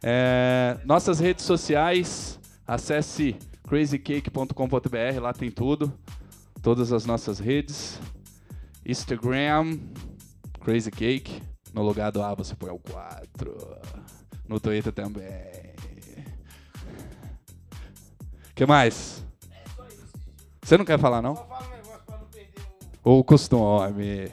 É, 0.02 0.78
nossas 0.84 1.20
redes 1.20 1.44
sociais, 1.44 2.38
acesse 2.66 3.36
crazycake.com.br, 3.68 5.20
lá 5.20 5.32
tem 5.32 5.50
tudo. 5.50 5.92
Todas 6.60 6.92
as 6.92 7.04
nossas 7.04 7.38
redes. 7.38 7.98
Instagram, 8.84 9.78
Crazy 10.60 10.90
Cake. 10.90 11.42
No 11.72 11.82
lugar 11.82 12.12
do 12.12 12.22
A 12.22 12.34
você 12.34 12.54
põe 12.54 12.70
o 12.70 12.78
4. 12.78 13.80
No 14.48 14.60
Twitter 14.60 14.92
também. 14.92 15.72
O 18.50 18.54
que 18.54 18.66
mais? 18.66 19.24
Você 20.62 20.76
não 20.76 20.84
quer 20.84 20.98
falar, 20.98 21.22
não? 21.22 21.34
O 23.04 23.24
costume. 23.24 24.30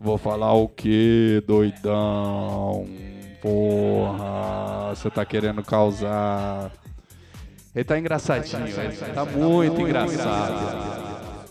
Vou 0.00 0.16
falar 0.16 0.54
o 0.54 0.66
que, 0.66 1.42
doidão? 1.46 2.88
Porra, 3.40 4.94
você 4.94 5.10
tá 5.10 5.24
querendo 5.24 5.62
causar. 5.62 6.72
Ele 7.74 7.84
tá 7.84 7.98
engraçadinho, 7.98 8.66
ele 8.66 8.96
tá 9.14 9.24
muito 9.26 9.80
engraçado. 9.82 11.46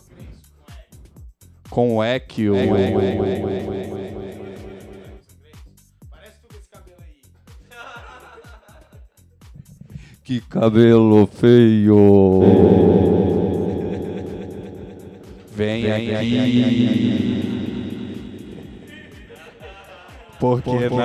Com 1.70 1.98
o 1.98 2.04
Equio. 2.04 2.56
Que 10.24 10.42
cabelo 10.42 11.28
feio! 11.28 13.11
Vem, 15.62 15.84
Vem 15.84 16.16
aqui! 16.16 17.52
Por 20.40 20.60
que 20.64 20.90
não? 20.90 20.98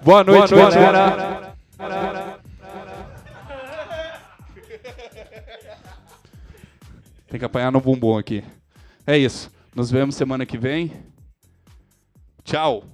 Boa 0.00 0.22
noite, 0.22 0.54
Boa 0.54 0.62
noite 0.62 0.78
galera! 0.78 1.56
Tem 7.26 7.40
que 7.40 7.44
apanhar 7.44 7.72
no 7.72 7.80
bumbum 7.80 8.16
aqui. 8.16 8.44
É 9.04 9.18
isso. 9.18 9.50
Nos 9.74 9.90
vemos 9.90 10.14
semana 10.14 10.46
que 10.46 10.56
vem. 10.56 10.92
Tchau. 12.44 12.84